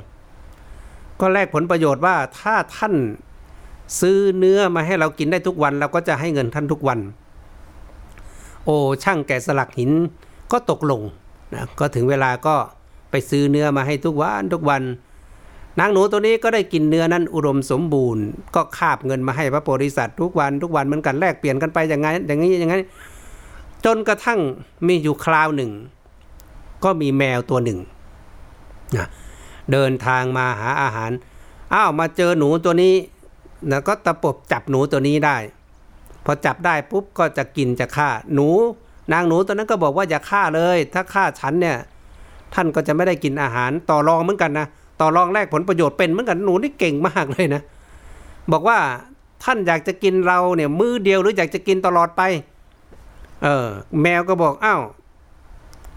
[1.20, 2.94] ก็แลกผลประโยชน์ว่าถ้าท่าน
[4.00, 6.98] ซื้อเนื้อมาให้เรากินได้ทุกวัน เราก็จะให้เงินท่านทุกวัน
[8.64, 9.90] โอ้ช่างแกะสลักหิน
[10.52, 11.02] ก็ตกลง
[11.54, 12.54] นะก็ถึงเวลาก็
[13.10, 14.82] ไปซื้อเนื้อมาให้ทุกวันทุกวัน
[15.78, 22.82] นางหนูตัวนี้ก็ได้กินเนื้อนั้นอุดมสมบูรณ์ ก็คาบเงินมาให้พระโพธิสัตว์ทุกวันทุกวันเหมือนกันแลกเปลี่ยนกันไปอย่างไงอย่างนี้อย่างนั้น
[23.84, 24.40] จนกระทั่ง
[24.86, 25.70] มีอยู่คราวหนึ่ง
[26.84, 27.78] ก็มีแมวตัวหนึ่ง
[28.96, 29.06] นะ
[29.72, 31.10] เดินทางมาหาอาหาร
[31.74, 32.94] อ้าวมาเจอหนูตัวนี้
[33.70, 35.36] นะก็ตะปบจับหนูตัวนี้ได้
[36.24, 38.48] พอจับได้ปุ๊บก็จะกินจะฆ่า หนู
[39.12, 41.76] นางหนูตัวนั้นก็บอกว่าอย่าฆ่าเลย ถ้าฆ่าฉันเนี่ย
[42.54, 44.66] ท่านก็จะไม่ได้กินอาหารต่อรองเหมือนกันนะ
[45.00, 47.62] ต่อรองแลกผลประโยชน์เป็นเหมือนกันหนูนี่เก่งมากเลยนะ
[48.52, 48.78] บอกว่า
[49.44, 52.22] ท่านอยากจะกินเราเนี่ยมือเดียวหรืออยากจะกินตลอดไป
[53.42, 53.68] เออ
[54.02, 54.82] แมวก็บอกอ้าว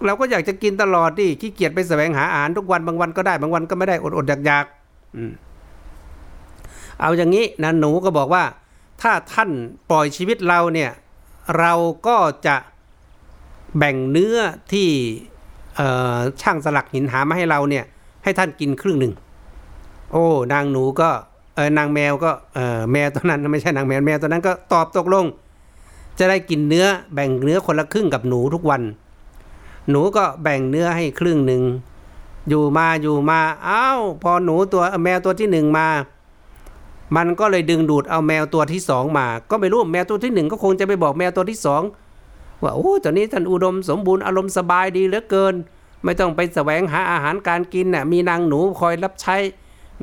[0.06, 4.66] เราก็อยากจะกินตลอดดิขี้เกียจไปแสวงหาอาหารทุกวันบางวันก็ได้บางวันก็ไม่ได้อดอดอยากอยาก
[7.02, 8.44] เอาอย่างนี้นะหนูก็บอกว่า
[9.02, 9.50] ถ้าท่าน
[9.90, 10.92] ปล่อยชีวิตเราเนี่ย
[11.60, 11.74] เรา
[12.08, 12.18] ก็
[12.48, 12.56] จะ
[13.78, 14.38] แบ่งเนื้อ
[14.72, 14.90] ที่
[16.42, 17.86] ช่างสลักหินหามาให้เราเนี่ย
[18.24, 19.14] ให้ท่านกินครึ่งหนึ่ง
[20.12, 21.10] โอ้ นางหนูก็
[21.56, 25.26] เออนางแมวก็เออแมวตัวนั้นไม่ใช่นางแมวแมวตัวนั้นก็ตอบตกลง
[26.20, 28.82] จะได้กินเนื้อแบ่งเนื้อคนละครึ่งกับหนูทุกวัน
[29.90, 31.64] หนูก็แบ่งเนื้อให้ครึ่งหนึ่ง
[32.50, 35.88] อยู่มาอยู่มาอ้าวพอหนูตัวแมวตัวที่หนึ่งมา
[37.16, 41.82] มันก็เลยดึงดูดเอาแมวตัวที่สองมา ก็ไม่รู้แมวตัวที่หนึ่งก็คงจะไปบอกแมวตัวที่สอง
[42.64, 45.54] ว่าโอ้ตอนนี้ท่านอุดมสมบูรณ์อารมณ์สบายดีเหลือเกิน
[46.04, 49.38] ไม่ต้องไปแสวงหาอาหารการกินน่ะมีนางหนูคอยรับใช้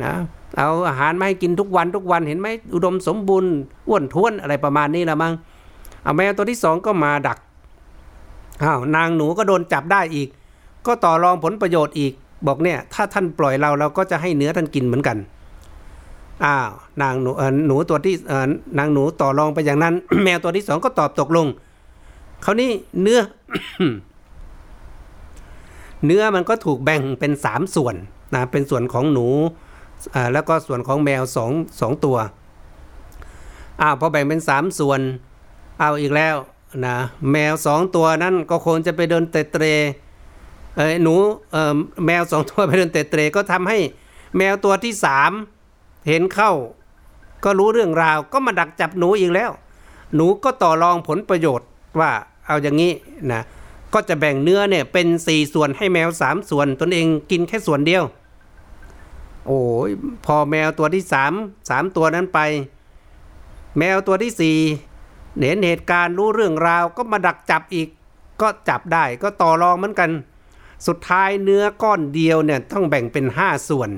[0.02, 0.12] นะ
[0.56, 3.52] เอาอาหารมาให้กินทุกวันทุกวันเห็นไหมอุดมสมบูรณ์
[3.88, 5.34] อ้วนท้วนอะไรประมาณนี้ละมั้ง
[6.02, 7.38] เอาแมวตัวที่สองก็มาดัก
[8.62, 10.28] อ้าวนางหนูก็โดนจับได้อีก
[10.86, 12.12] ก็ต่อรองผลประโยชน์อีก
[12.46, 15.16] บอกเนี่ยถ้าท่านปล่อยเราเราก็จะให้เนื้อท่านกินเหมือนกัน
[16.44, 16.70] อ้าว
[17.02, 17.30] นางหนู
[17.66, 18.14] หนูตัวที่
[18.78, 21.46] นางหนูต่อรองไปอย่างนั้น แมวตัวที่สองก็ตอบตกลง
[22.44, 22.70] คราวนี้
[23.02, 23.20] เนื้อ
[26.06, 27.94] เนื้อมันก็ถูกแบ่งเป็นสามส่วน
[28.34, 29.28] นะเป็นส่วนของหนู
[30.32, 32.16] แล้วก็ส่วนของแมวสองสองตัว
[33.80, 35.00] อ้าวพอแบ่งเป็นสามส่วน
[35.80, 36.36] เอาอีกแล้ว
[36.86, 36.96] นะ
[37.32, 39.64] แมวสองตัวนั้นก็คงจะไปเดินเตะเตร
[40.76, 41.14] เอ้หนู
[41.52, 41.76] เออ
[42.06, 43.78] แมวสองตัวไปเดินเตะเตรก็ทำให้
[44.36, 45.32] แมวตัวที่สาม
[46.08, 46.52] เห็นเข้า
[47.44, 49.50] ก็รู้เรื่องราวก็มาดักจับหนูอีกแล้ว
[50.14, 51.68] หนูก็ต่อรองผลประโยชน์
[52.00, 52.10] ว่า
[52.46, 52.92] เอาอย่างนี้
[53.32, 53.42] นะ
[53.94, 58.04] ก็จะแบ่งเนื้อเนี่ยเป็นสี่ส่วนให้แมวสามส่วน ตนเองกินแค่ส่วนเดียว
[59.46, 59.90] โอ้ย
[60.26, 61.32] พอแมวตัวที่สาม
[61.70, 62.40] สามตัวนั้นไป
[63.78, 64.58] แมวตัวที่สี่
[65.38, 67.88] เห็นเหตุการณ์รู้เรื่องราวก็มาดักจับอีก
[68.40, 70.10] ก็จับได้ก็ต่อรองเหมือนกัน
[70.86, 73.90] สุดท้ายเนื้อก้อนเดียวเนี่ยต้องแบ่งเป็นห้าส่วน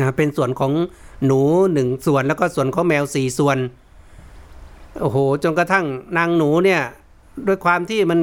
[0.00, 0.72] นะเป็นส่วนของ
[1.26, 1.40] หนู
[1.72, 3.58] หนึ่งส่วนแล้วก็ส่วนของแมวสี่ส่วน
[5.00, 6.82] โอ้โห จนกระทั่งนางหนูเนี่ย
[7.46, 8.18] ด้วยความที่มัน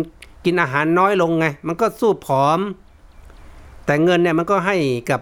[0.45, 2.59] กินอาหารน้อยลงไง มันก็สู้ผอม
[3.85, 4.77] แต่เงินเนี่ยมันก็ให้
[5.09, 5.21] กับ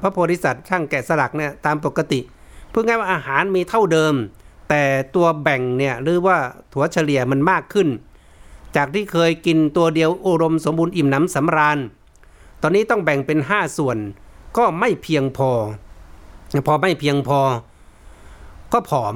[0.00, 2.20] พระโพธิสัตว์ช่างแกะสลักเนี่ยตามปกติ
[2.70, 4.14] เพื่อไงว่าอาหารมีเท่าเดิม
[4.68, 4.82] แต่
[5.14, 6.36] ตัวแบ่งเนี่ยหรือว่า
[6.72, 7.88] ถั่วเฉลี่ยมันมากขึ้น
[8.76, 11.78] จากที่เคยกินตัวเดียวอุดมสมบูรณ์อิ่มหนำสำราญ
[12.62, 13.98] ตอนนี้ต้องแบ่งเป็น 5 ส่วน
[14.56, 15.50] ก็ไม่เพียงพอ
[16.66, 17.40] พอไม่เพียงพอ
[18.72, 19.14] ก็ผอม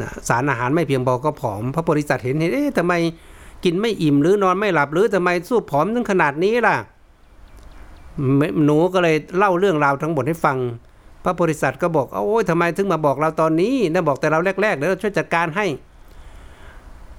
[0.00, 2.94] นะสารอาหารไม่เพียงพอก็ผอม พระโพธิสัตว์เห็นเห็นเอ๊ะทำไม
[3.64, 6.76] กินไม่อิ่มหรือนอนไม่หลับหรือทำไมสู้ผอมถึงขนาดนี้ล่ะ
[8.64, 10.56] หนูก็เลยเล่าเรื่องราวทั้งหมดให้ฟัง
[11.24, 15.66] พระโพธิสัตว์ก็บอกโอ้ยทำไมถึงมาบอกเราตอนนี้นะบอกแต่เราแรกๆเดี๋ยวเราช่วยจัดการให้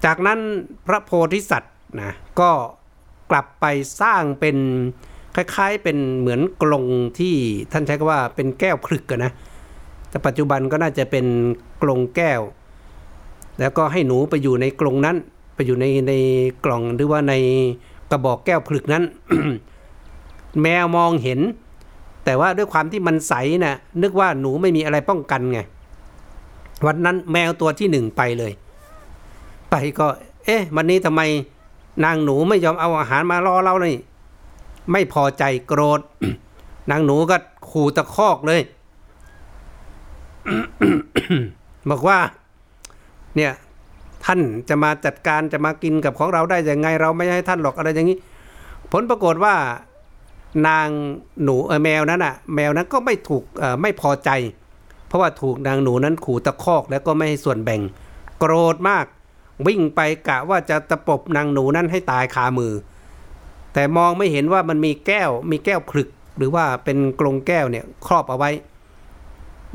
[0.05, 0.39] จากนั้น
[0.87, 2.51] พระโพธิสัตว์นะก็
[3.31, 3.65] กลับไป
[4.01, 4.57] สร้างเป็น
[5.35, 6.85] คล้ายๆเป็นเหมือนกลง
[7.19, 7.35] ที่
[7.71, 9.31] ท่านใช้คำว่าเป็นแก้วคลึกกันนะ
[10.11, 11.25] แต่ปัจจุบันก็น่าจะเป็น
[11.81, 12.41] กลงแก้ว
[13.59, 15.17] แล้วก็ให้หนูไปอยู่ในกลงนั้น
[15.55, 16.13] ไปอยู่ในใน
[16.65, 17.33] กล่องหรือว่าใน
[18.11, 19.03] กระบอกแก้วผลึกนั้น
[20.61, 21.39] แมวมองเห็น
[22.25, 23.33] แต่ว่าด้วยความที่มันใส
[23.65, 25.59] นะ่ะนึกว่าหนูไม่มีอะไรป้องกันไง
[26.85, 28.51] วันนั้นแมวตัวที่หนึ่งไปเลย
[29.69, 30.07] ไปก็
[30.45, 31.21] เอ๊ะ วันนี้ทำไม
[32.05, 33.95] นางหนูไม่ยอมเอาอาหารมารอเราเลย
[34.91, 35.99] ไม่พอใจโกรธ
[36.91, 37.37] นางหนูก็
[37.69, 38.61] ขู่ตะคอกเลย
[41.89, 42.19] บอกว่า
[43.35, 43.53] เนี่ย
[44.25, 44.39] ท่าน
[44.69, 48.17] จะมาจัดการจะมากินกับของเราได้ยังไง เราไม่ให้ท่านหรอกอะไรอย่างนี้
[48.91, 49.55] ผลปรากฏว่า
[50.67, 50.87] นาง
[51.43, 53.43] หนูแมวนั้นอะ แมวนั้นก็ไม่ถูก
[53.81, 54.29] ไม่พอใจ
[55.07, 57.81] เพราะว่าถูกนางหนูนั้นขู่ตะคอกแล้วก็ไม่ให้ส่วนแบ่ง
[58.39, 59.05] โกรธมาก
[59.67, 62.73] วิ่งไปกะว่าจะตะปบนางหนูนั้นให้ตายคามือ
[63.73, 68.49] แต่มองไม่เห็นว่ามันมีแก้วมีแก้วผลึก หรือว่าเป็นกรงแก้วเนี่ยครอบเอาไว้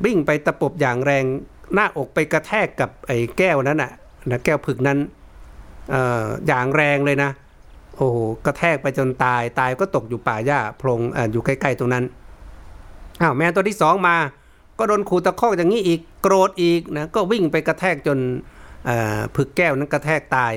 [0.05, 1.25] วิ่งไปตะปบอย่างแรง
[1.75, 3.93] หน้าอกไปกระแทกกับไอ้แก้วนั้นอะ
[4.31, 4.99] นะแก้วผึกนั้น
[5.95, 5.97] อ
[6.47, 7.31] อย่างแรงเลยนะ
[7.97, 12.05] โอ้โหกระแทกไปจนตายตายก็ตกอยู่ป่าหญ้าโพรงออยู่ใกล้ๆตรงนั้น
[13.21, 14.17] อ้าวแมวตัวที่สองมา
[14.79, 18.19] ก็โดนขู่ตะคอกอย่างนี้อีกโกรธอีกนะก็วิ่งไปกระแทกจน
[19.37, 20.55] ผึกแก้วนั้นกระแทกตาย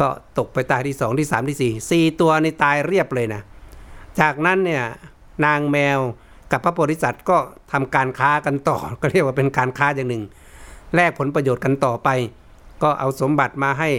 [0.00, 3.42] ก็ตกไปตายที่สองที่สามที่สี่สี่ตัวในตายเรียบเลยนะ
[4.20, 4.84] จากนั้นเนี่ย
[5.44, 5.98] นางแมว
[6.52, 7.36] กับพระโพธิสัตว์ก็
[7.72, 10.24] ทำการค้ากันต่อ ก็เรียกว่าเป็นการค้าอย่างหนึ่ง
[10.94, 12.08] แลกผลประโยชน์กันต่อไป
[12.82, 13.90] ก็เอาสมบัติมาให้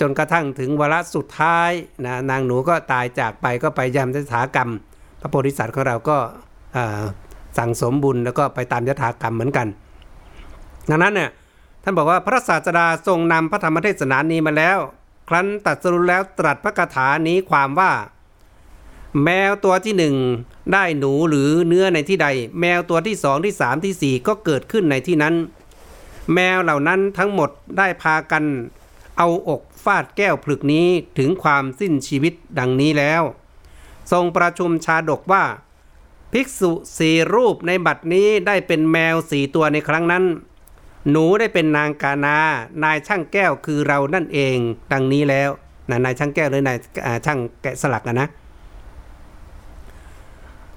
[0.00, 1.70] จนกระทั่งถึงวาระสุดท้าย
[2.04, 4.70] นะนางหนูก็ตายจากไปก็ไปยำยถากรรม
[5.20, 6.16] พระโพธิสัตว์ของเราก็
[7.58, 9.66] สั่งสมบุญแล้วก็ไปตามยถากรรมเหมือนกัน
[10.90, 11.30] ดังนั้นเนี่ย
[11.82, 14.78] ท่านบอกว่าพระศาสดาทรงนำพระธรรมเทศนานี้มาแล้ว
[15.28, 17.90] ครั้นตัดสรุปแล้วตรัสพระคาถานี้ความว่า
[19.22, 20.16] แมวตัวที่หนึ่ง
[20.72, 22.28] ได้หนูหรือเนื้อในที่ใด
[22.60, 25.34] แมวตัวที่สองที่สามที่สี่ก็เกิดขึ้นในที่นั้น
[26.34, 28.44] แมวเหล่านั้นทั้งหมดได้พากัน
[29.18, 30.86] เอาอกฟาดแก้วผลึกนี้
[31.18, 33.22] ถึงความสิ้นชีวิตดังนี้แล้ว
[34.12, 35.44] ทรงประชุมชาดกว่า
[36.32, 40.24] ภิกษุสี่รูปในบัดนี้ได้เป็นแมวสี่ตัวในครั้งนั้น
[41.10, 42.36] หนูได้เป็นนางกานา
[42.84, 44.56] นายช่างแก้วคือเรานั่นเอง
[44.92, 45.50] ดังนี้แล้ว
[45.90, 46.78] นะนายช่างแก้วหรือนาย
[47.26, 48.28] ช่างแกะสลักนะนะ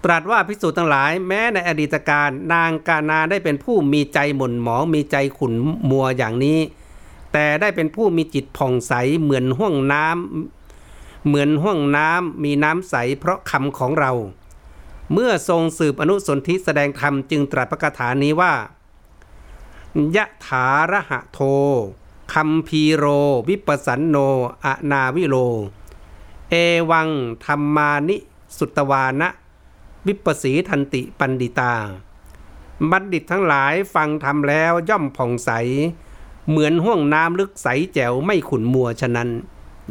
[0.09, 5.53] ตรัสว่าพิสูจน์ทั้งหลายแม้ในอดีตการนางกานาได้เป็นผู้มีใจหม่นหมองมีใจขุ่น
[5.89, 6.59] มัวอย่างนี้
[7.33, 14.11] แต่ได้เป็นผู้มีจิตผ่องใสเหมือนห้วงน้ำเหมือนห้วงน้ำมีน้ำใสเพราะคำของเรา
[15.13, 18.53] เมื่อทรงสืบอนุสนธิแสดงธรรมจึงตรัสพระคาถานี้ว่า
[20.15, 21.39] ยะถาระหะโท
[22.33, 23.05] คัมพีโร
[23.47, 24.15] วิปสันโน
[24.65, 25.35] อนาวิโล
[26.49, 26.55] เอ
[26.91, 27.09] วัง
[27.45, 28.17] ธรรมานิ
[28.57, 29.29] สุตวานะ
[30.05, 31.73] วิปสีทันติปันดิตา
[32.91, 35.51] บัณฑิตทั้งหลายฟังทำแล้วย่อมผ่องใส
[36.49, 39.29] เหมือนห้วงน้ำลึกใสแจ๋วไม่ขุนมัวฉะนั้น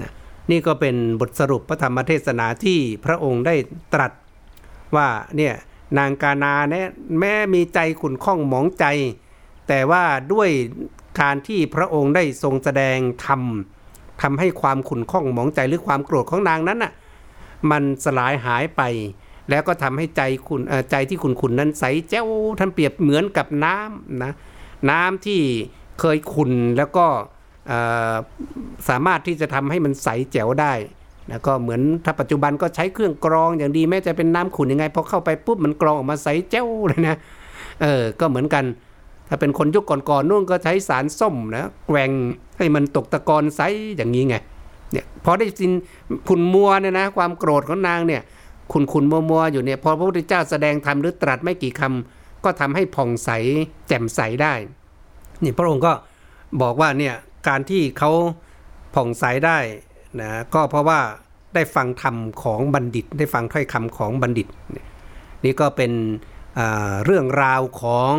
[0.00, 0.10] นะ
[0.50, 3.54] นี่ก็เป็นบทสรุปพระธรรมเทศนาที่พระองค์ได้
[3.92, 4.12] ตรัส
[4.96, 5.54] ว่าเนี่ย
[5.98, 6.88] นางกานาเนี่ย
[7.18, 8.84] แม้มีใจขุนข้องหมองใจ
[9.68, 10.50] แต่ว่าด้วย
[11.20, 13.42] การที่พระองค์ได้ทรงแสดงธรรม
[14.22, 16.92] ทำให้ความขุนข้องหมองใจหรือความโกรธของนางนั้นน่ะ
[17.70, 18.82] มันสลายหายไป
[19.50, 22.26] แล้วก็ทำให้ใจคุณใจที่คุณขุนนั้นใสแจ้ว
[22.58, 24.32] ท่านเปรียบเหมือนกับน้ำนะ
[24.90, 25.40] น้ำที่
[26.00, 27.06] เคยขุนแล้วก็
[28.88, 30.72] สามารถที่จะทำให้มันใสแจ๋วได้
[31.28, 37.16] แล้วก็เหมือนถ้าปัจจุบันก็ใช้เครื่องกรองอย่างดีแม้จะเป็นน้ำขุนยังไงพอเข้าไปปุ๊บมันกรองออกมาใสแจ้วเลยนะ
[37.82, 38.64] เออก็เหมือนกัน
[39.28, 42.10] ถ้าเป็นคนยุคก่อนๆนู่นก็ใช้สารส้มนะแกว่ง
[42.58, 43.60] ให้มันตกตะกอนใส
[43.96, 44.36] อย่างนี้ไง
[44.92, 45.72] เนี่ยพอได้สิน
[46.28, 48.22] ขุนมัวเนี่ยนะความโกรธของนางเนี่ย
[48.72, 53.30] คุณคุณมัวมัวอยู่เนี่ยพอพระพุทธเจ้าแสดงธรรมหรือตรัสไม่กี่คำก็ทำให้ผ่องใส
[53.88, 54.54] แจ่มใสได้
[55.42, 55.92] นี่พระองค์ก็
[56.62, 57.14] บอกว่าเนี่ย
[57.48, 58.10] การที่เขา
[58.94, 59.58] ผ่องใสได้
[60.20, 61.00] นะก็เพราะว่า
[61.54, 64.48] ได้ฟังธรรมของบัณฑิต ได้ฟังถ้อยคำของบัณฑิต
[65.44, 65.92] นี่ก็เป็น
[67.04, 68.14] เรื่องราวของ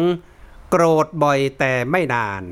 [0.69, 2.43] โกรธบ่อยแต่ไม่นาน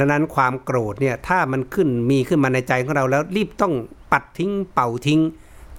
[0.00, 3.74] ดังนั้นความโกรธเนี่ยถ้ามันขึ้นมีขึ้นมาในใจของเราแล้วรีบต้อง
[4.12, 5.20] ปัดทิ้งเป่าทิ้ง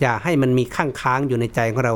[0.02, 1.96] อย่าให้มันมีข้างค้างอยู่ในใจของเรา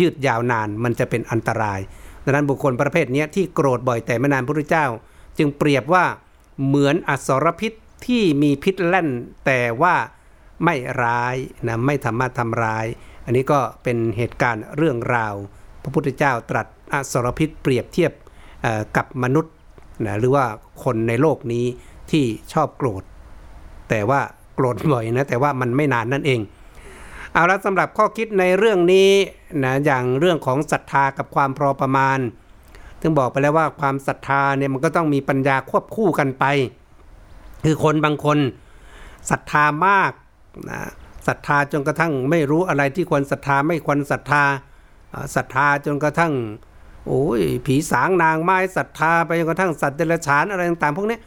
[0.00, 1.80] ยืดยาวนานมันจะเป็นอันตราย
[2.24, 4.86] ดังนั้นบุคคลประเภทนี้ที่โกรธบ่อยแต่ไม่นานพระพุทธเจ้า
[5.38, 6.04] จึงเปรียบว่า
[6.66, 7.72] เหมือนอสรพิษ
[8.06, 9.08] ที่มีพิษแล่น
[9.46, 9.94] แต่ว่า
[10.64, 11.36] ไม่ร้าย
[11.66, 12.86] นะไม่สามารถทำร้าย
[13.24, 15.34] อันนี้ก็เป็นเหตุการณ์เรื่องราว
[15.82, 18.12] พระพุทธเจ้าตรัสอสรพิษเปรียบเทียบ
[18.96, 19.52] กับมนุษย์
[20.06, 20.44] นะหรือว่า
[20.84, 21.64] คนในโลกนี้
[22.10, 23.02] ที่ชอบโกรธ
[23.90, 24.20] แต่ว่า
[24.54, 26.40] โกรธบ่อยนะแต่ว่ามันไม่นานนั่นเอง
[27.32, 29.10] เอาละสำหรับข้อคิดในเรื่องนี้
[29.64, 32.18] นะอย่างเรื่องของศรัทธากับความพอประมาณ
[33.00, 36.44] ถึงบอกไปแล้วว่าความศรัทธาเนี่ยมันก็ต้องมีปัญญาควบคู่กันไป
[37.64, 38.38] คือคนบางคน
[39.30, 40.12] ศรัทธามาก
[40.70, 40.80] นะ
[41.26, 44.42] ศรัทธาจนกระทั่งไม่รู้อะไรที่ควรศรัทธาไม่ควรศรัทธา
[45.36, 46.32] ศรัทธาจนกระทั่ง
[47.06, 51.18] โอ้ยผีสางนางไม้ศรัทธาไปจนกระทั่งสัตว์เดรัจฉานอะไรต่างๆ พวกนี้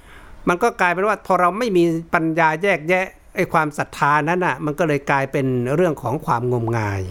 [0.48, 1.84] มันก็กลายเป็นว่าพอเราไม่มี
[2.14, 7.02] ปัญญาแยกแยะ ไอ้ความศรัทธานั้นอะมันก็เลยกลายเป็นเรื่องของความงมงาย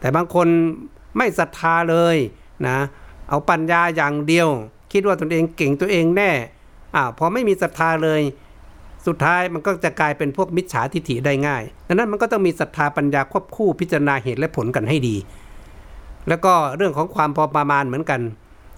[0.00, 0.48] แต่บางคน
[1.16, 2.16] ไม่ศรัทธาเลย
[2.66, 2.78] นะ
[3.28, 4.48] เอาปัญญาอย่างเดียว
[4.92, 6.30] คิดว่าตนเองเก่งตัวเองแน่
[6.94, 8.22] อ่าพอไม่มีศรัทธาเลย
[9.06, 15.16] สุดท้ายมันก็จะกลายเป็นพวกมิจฉาทิฐิได้ง่ายดังนั้นมันก็ต้องมีศรัทธาปัญญาควบคู่พิจารณาเหตุและผลกันให้ดี
[16.28, 18.20] แล้วก็เรื่องของความพอประมาณเหมือนกัน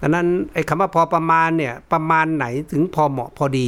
[0.01, 3.67] ดังนั้นไอ้คำว่าพอประมาณเนี่ยประมาณไหนถึงพอเหมาะพอดี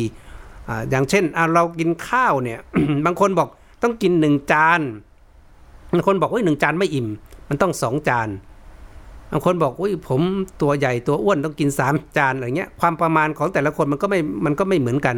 [0.90, 2.60] อย่างเช่นเรากินข้าวเนี่ย
[3.06, 3.50] บางคนบอก
[3.84, 4.82] ต้องกินหนึ่งจาน
[5.92, 7.08] บางคนบอกว่าหนึ่งจานไม่อิ่ม
[7.50, 8.30] มันต้องสองจาน
[9.32, 10.22] บางคนบอกว่าผม
[10.62, 15.18] ตัวใหญ่ตัวอ้วนต้องกินสามจานอะไรเงี้ยความประมาณของแต่ละคนมันก็ไม่มันก็ไม่เหมือนกัน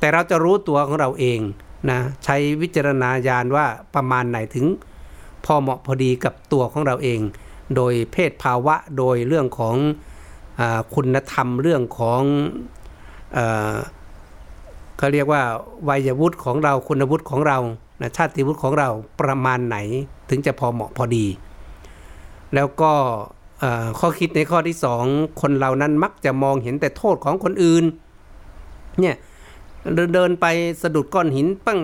[0.00, 1.38] แต่เราจะรู้ตัวของเราเอง
[1.90, 4.66] นะใช้วิจารณญาณว่าประมาณไหนถึง
[5.44, 7.20] พอเหมาะพอดีกับตัวของเราเอง
[7.76, 9.76] โดยเพศภาวะโดยเรื่องของ
[10.60, 10.62] อ
[10.94, 12.22] คุณธรรมเรื่องของ
[14.98, 15.42] เขาเรียกว่า
[15.88, 17.58] วัยวุฒิของเราคุณวุฒิของเรา
[18.00, 18.88] นะชาติวุฒิของเรา
[19.20, 19.76] ประมาณไหน
[20.30, 21.26] ถึงจะพอเหมาะพอดี
[22.54, 22.92] แล้วก็
[23.98, 25.04] ข้อคิดในข้อที่สอง
[25.40, 27.84] คนเรานั้นมักจะมองเห็นแต่โทษของคนอื่น
[29.00, 29.16] เนี่ย
[30.14, 30.46] เดินไป
[30.82, 31.80] สะดุดก้อนหินปั้ง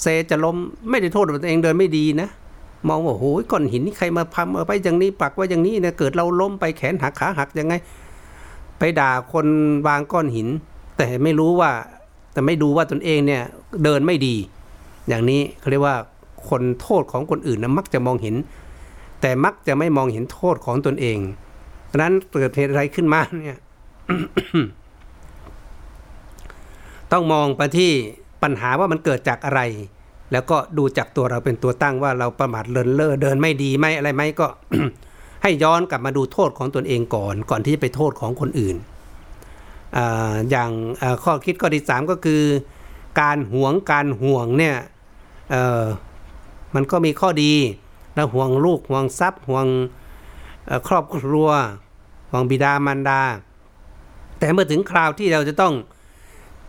[0.00, 0.56] เซจะล้ม
[0.90, 2.28] ไม่ได้โทษตัวเองเดินไม่ดีนะ
[2.88, 7.74] มองว่าโอ้ยก้อนหินนี่ใครมาพัมเอาไปอย่างนี้ปักไว้อย่างนี้เนี่ยเกิดเราล้มไปแขนหักขาหักยังไง
[8.78, 9.46] ไปด่าคน
[9.86, 10.48] วางก้อนหิน
[10.98, 11.70] แต่ไม่รู้ว่า
[12.32, 13.42] แต่ไม่ดูว่าตนเองเนี่ย
[13.84, 14.34] เดินไม่ดี
[15.08, 15.96] อย่างนี้เขาเรียกว่า
[16.48, 18.34] คนโทษของคนอื่นนะมักจะมองเห็น
[19.20, 21.18] แต่มักจะไม่มองเห็นโทษของตนเอง
[21.90, 23.58] ดังนั้นเกิดเหตุอะไรขึ้นมาเนี่ย
[27.12, 27.90] ต้องมองไปที่
[28.42, 29.60] ปัญหาว่ามันเกิดจากอะไร
[30.32, 34.46] แล้วก็ดูจากตัวเราเป็นตัวตั้งว่าเราประมาทเลินเล่อเดินไม่ดีไม่อะไรไหมก็
[35.42, 38.76] ให้ย้อนกลับมาดูโทษของตนเองก่อน ก่อนที่จะไปโทษของคนอื่น
[40.50, 40.70] อย่าง
[41.24, 42.42] ข้อคิดข้อที่สามก็คือ
[43.20, 44.76] การหวงการห่วงเนี่ย
[46.74, 47.52] มันก็มีข้อดี
[48.14, 49.66] เราห่วงลูกห่วงทรัพย์ห่วง
[50.88, 51.48] ครอบครัว
[52.30, 53.22] ห่วงบิดามารดา
[54.38, 55.74] แต่เมื่อถึงคราวที่เราจะต้อง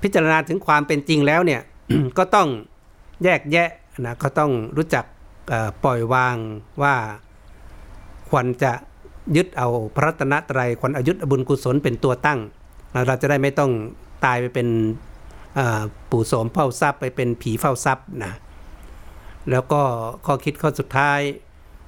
[0.02, 1.62] พิจารณาถึงความเป็นจริงแล้วเนี่ย
[2.18, 2.48] ก็ต้อง
[3.24, 3.70] แยกแยะ
[4.06, 5.06] นะก็ต้องรู้จัก
[5.84, 6.36] ปล่อยวาง
[6.82, 6.96] ว่า
[8.30, 8.72] ควรจะ
[9.36, 12.40] ยึดเอาพระตนะตรัยควรอายุบุญกุศลเป็นตัวตั้ง
[13.08, 13.72] เราจะได้ไม่ต้อง
[14.26, 14.68] ตายไปเป็น
[16.10, 18.34] ปู่โสมเฝ้าทรัพย์ไปเป็นผีเฝ้าทรัพย์นะ
[19.52, 19.82] แล้วก็
[20.26, 21.20] ข้อคิดข้อสุดท้าย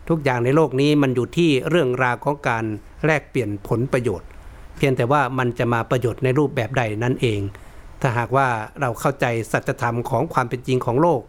[0.10, 2.66] ทุกอย่างในโลกนี้มันอยู่ที่เรื่องราวของการ
[3.06, 4.30] แลกเปลี่ยนผลประโยชน์
[4.78, 7.39] เพียงแต่ว่ามันจะมาประโยชน์ในรูปแบบใดนั่นเอง
[8.01, 8.47] ถ้าหากว่า
[8.82, 11.22] เราเข้าใจสัจธรรมของความเป็นจริงของโลก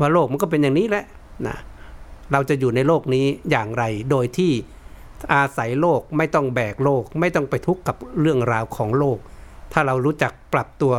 [0.00, 1.04] ว่าโลกมันก็เป็นอย่างนี้แหละ
[1.46, 1.56] นะ
[2.32, 4.52] เราจะอยู่ในโลกนี้อย่างไรโดยที่
[5.34, 9.18] อาศัยโลกไม่ต้องแบกโลก ไม่ต้องไปทุกข์กับเรื่องราวของโลก
[9.72, 10.94] ถ้าเรารู้จักปรับตัว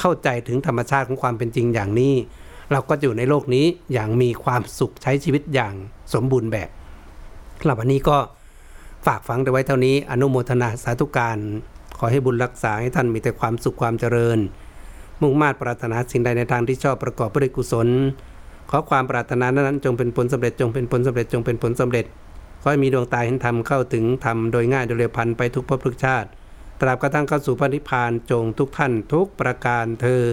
[0.00, 2.14] เข้าใจถึงธรรมชาติของความเป็นจริงอย่างนี้
[2.72, 5.74] เราก็อยู่ในโลกนี้อย่างมีความสุขใช้ชีวิตอย่าง
[6.14, 6.68] สมบูรณ์แบบ
[7.64, 8.16] หรับวันนี้ก็
[9.06, 11.38] ฝากฝังไว้เท่านี้อนุโมทนาสาธุการ
[11.98, 14.38] ขอให้บุญรักษาให้ท่านมีแต่ความสุขความเจริญ
[15.20, 17.88] มุ่งมา่ปรารถนาสิ่งใดในทางที่ชอบประกอบด้วยกุศล
[18.70, 22.04] ขอความปรารถนานั้นจงเป็นผลสำเร็จจงเป็นผลสำเร็จจงเป็นผลสำเร็จ
[22.66, 26.28] ขอให้มีดวงตาเห็นธรรมเข้าถึงธรรมโดยง่ายโดยเร็วพันไปทุกภพทุกชาติ
[26.80, 30.24] ตราบกระทั่งเข้าสู่พระนิพพานจงทุกท่านทุกประการเทอ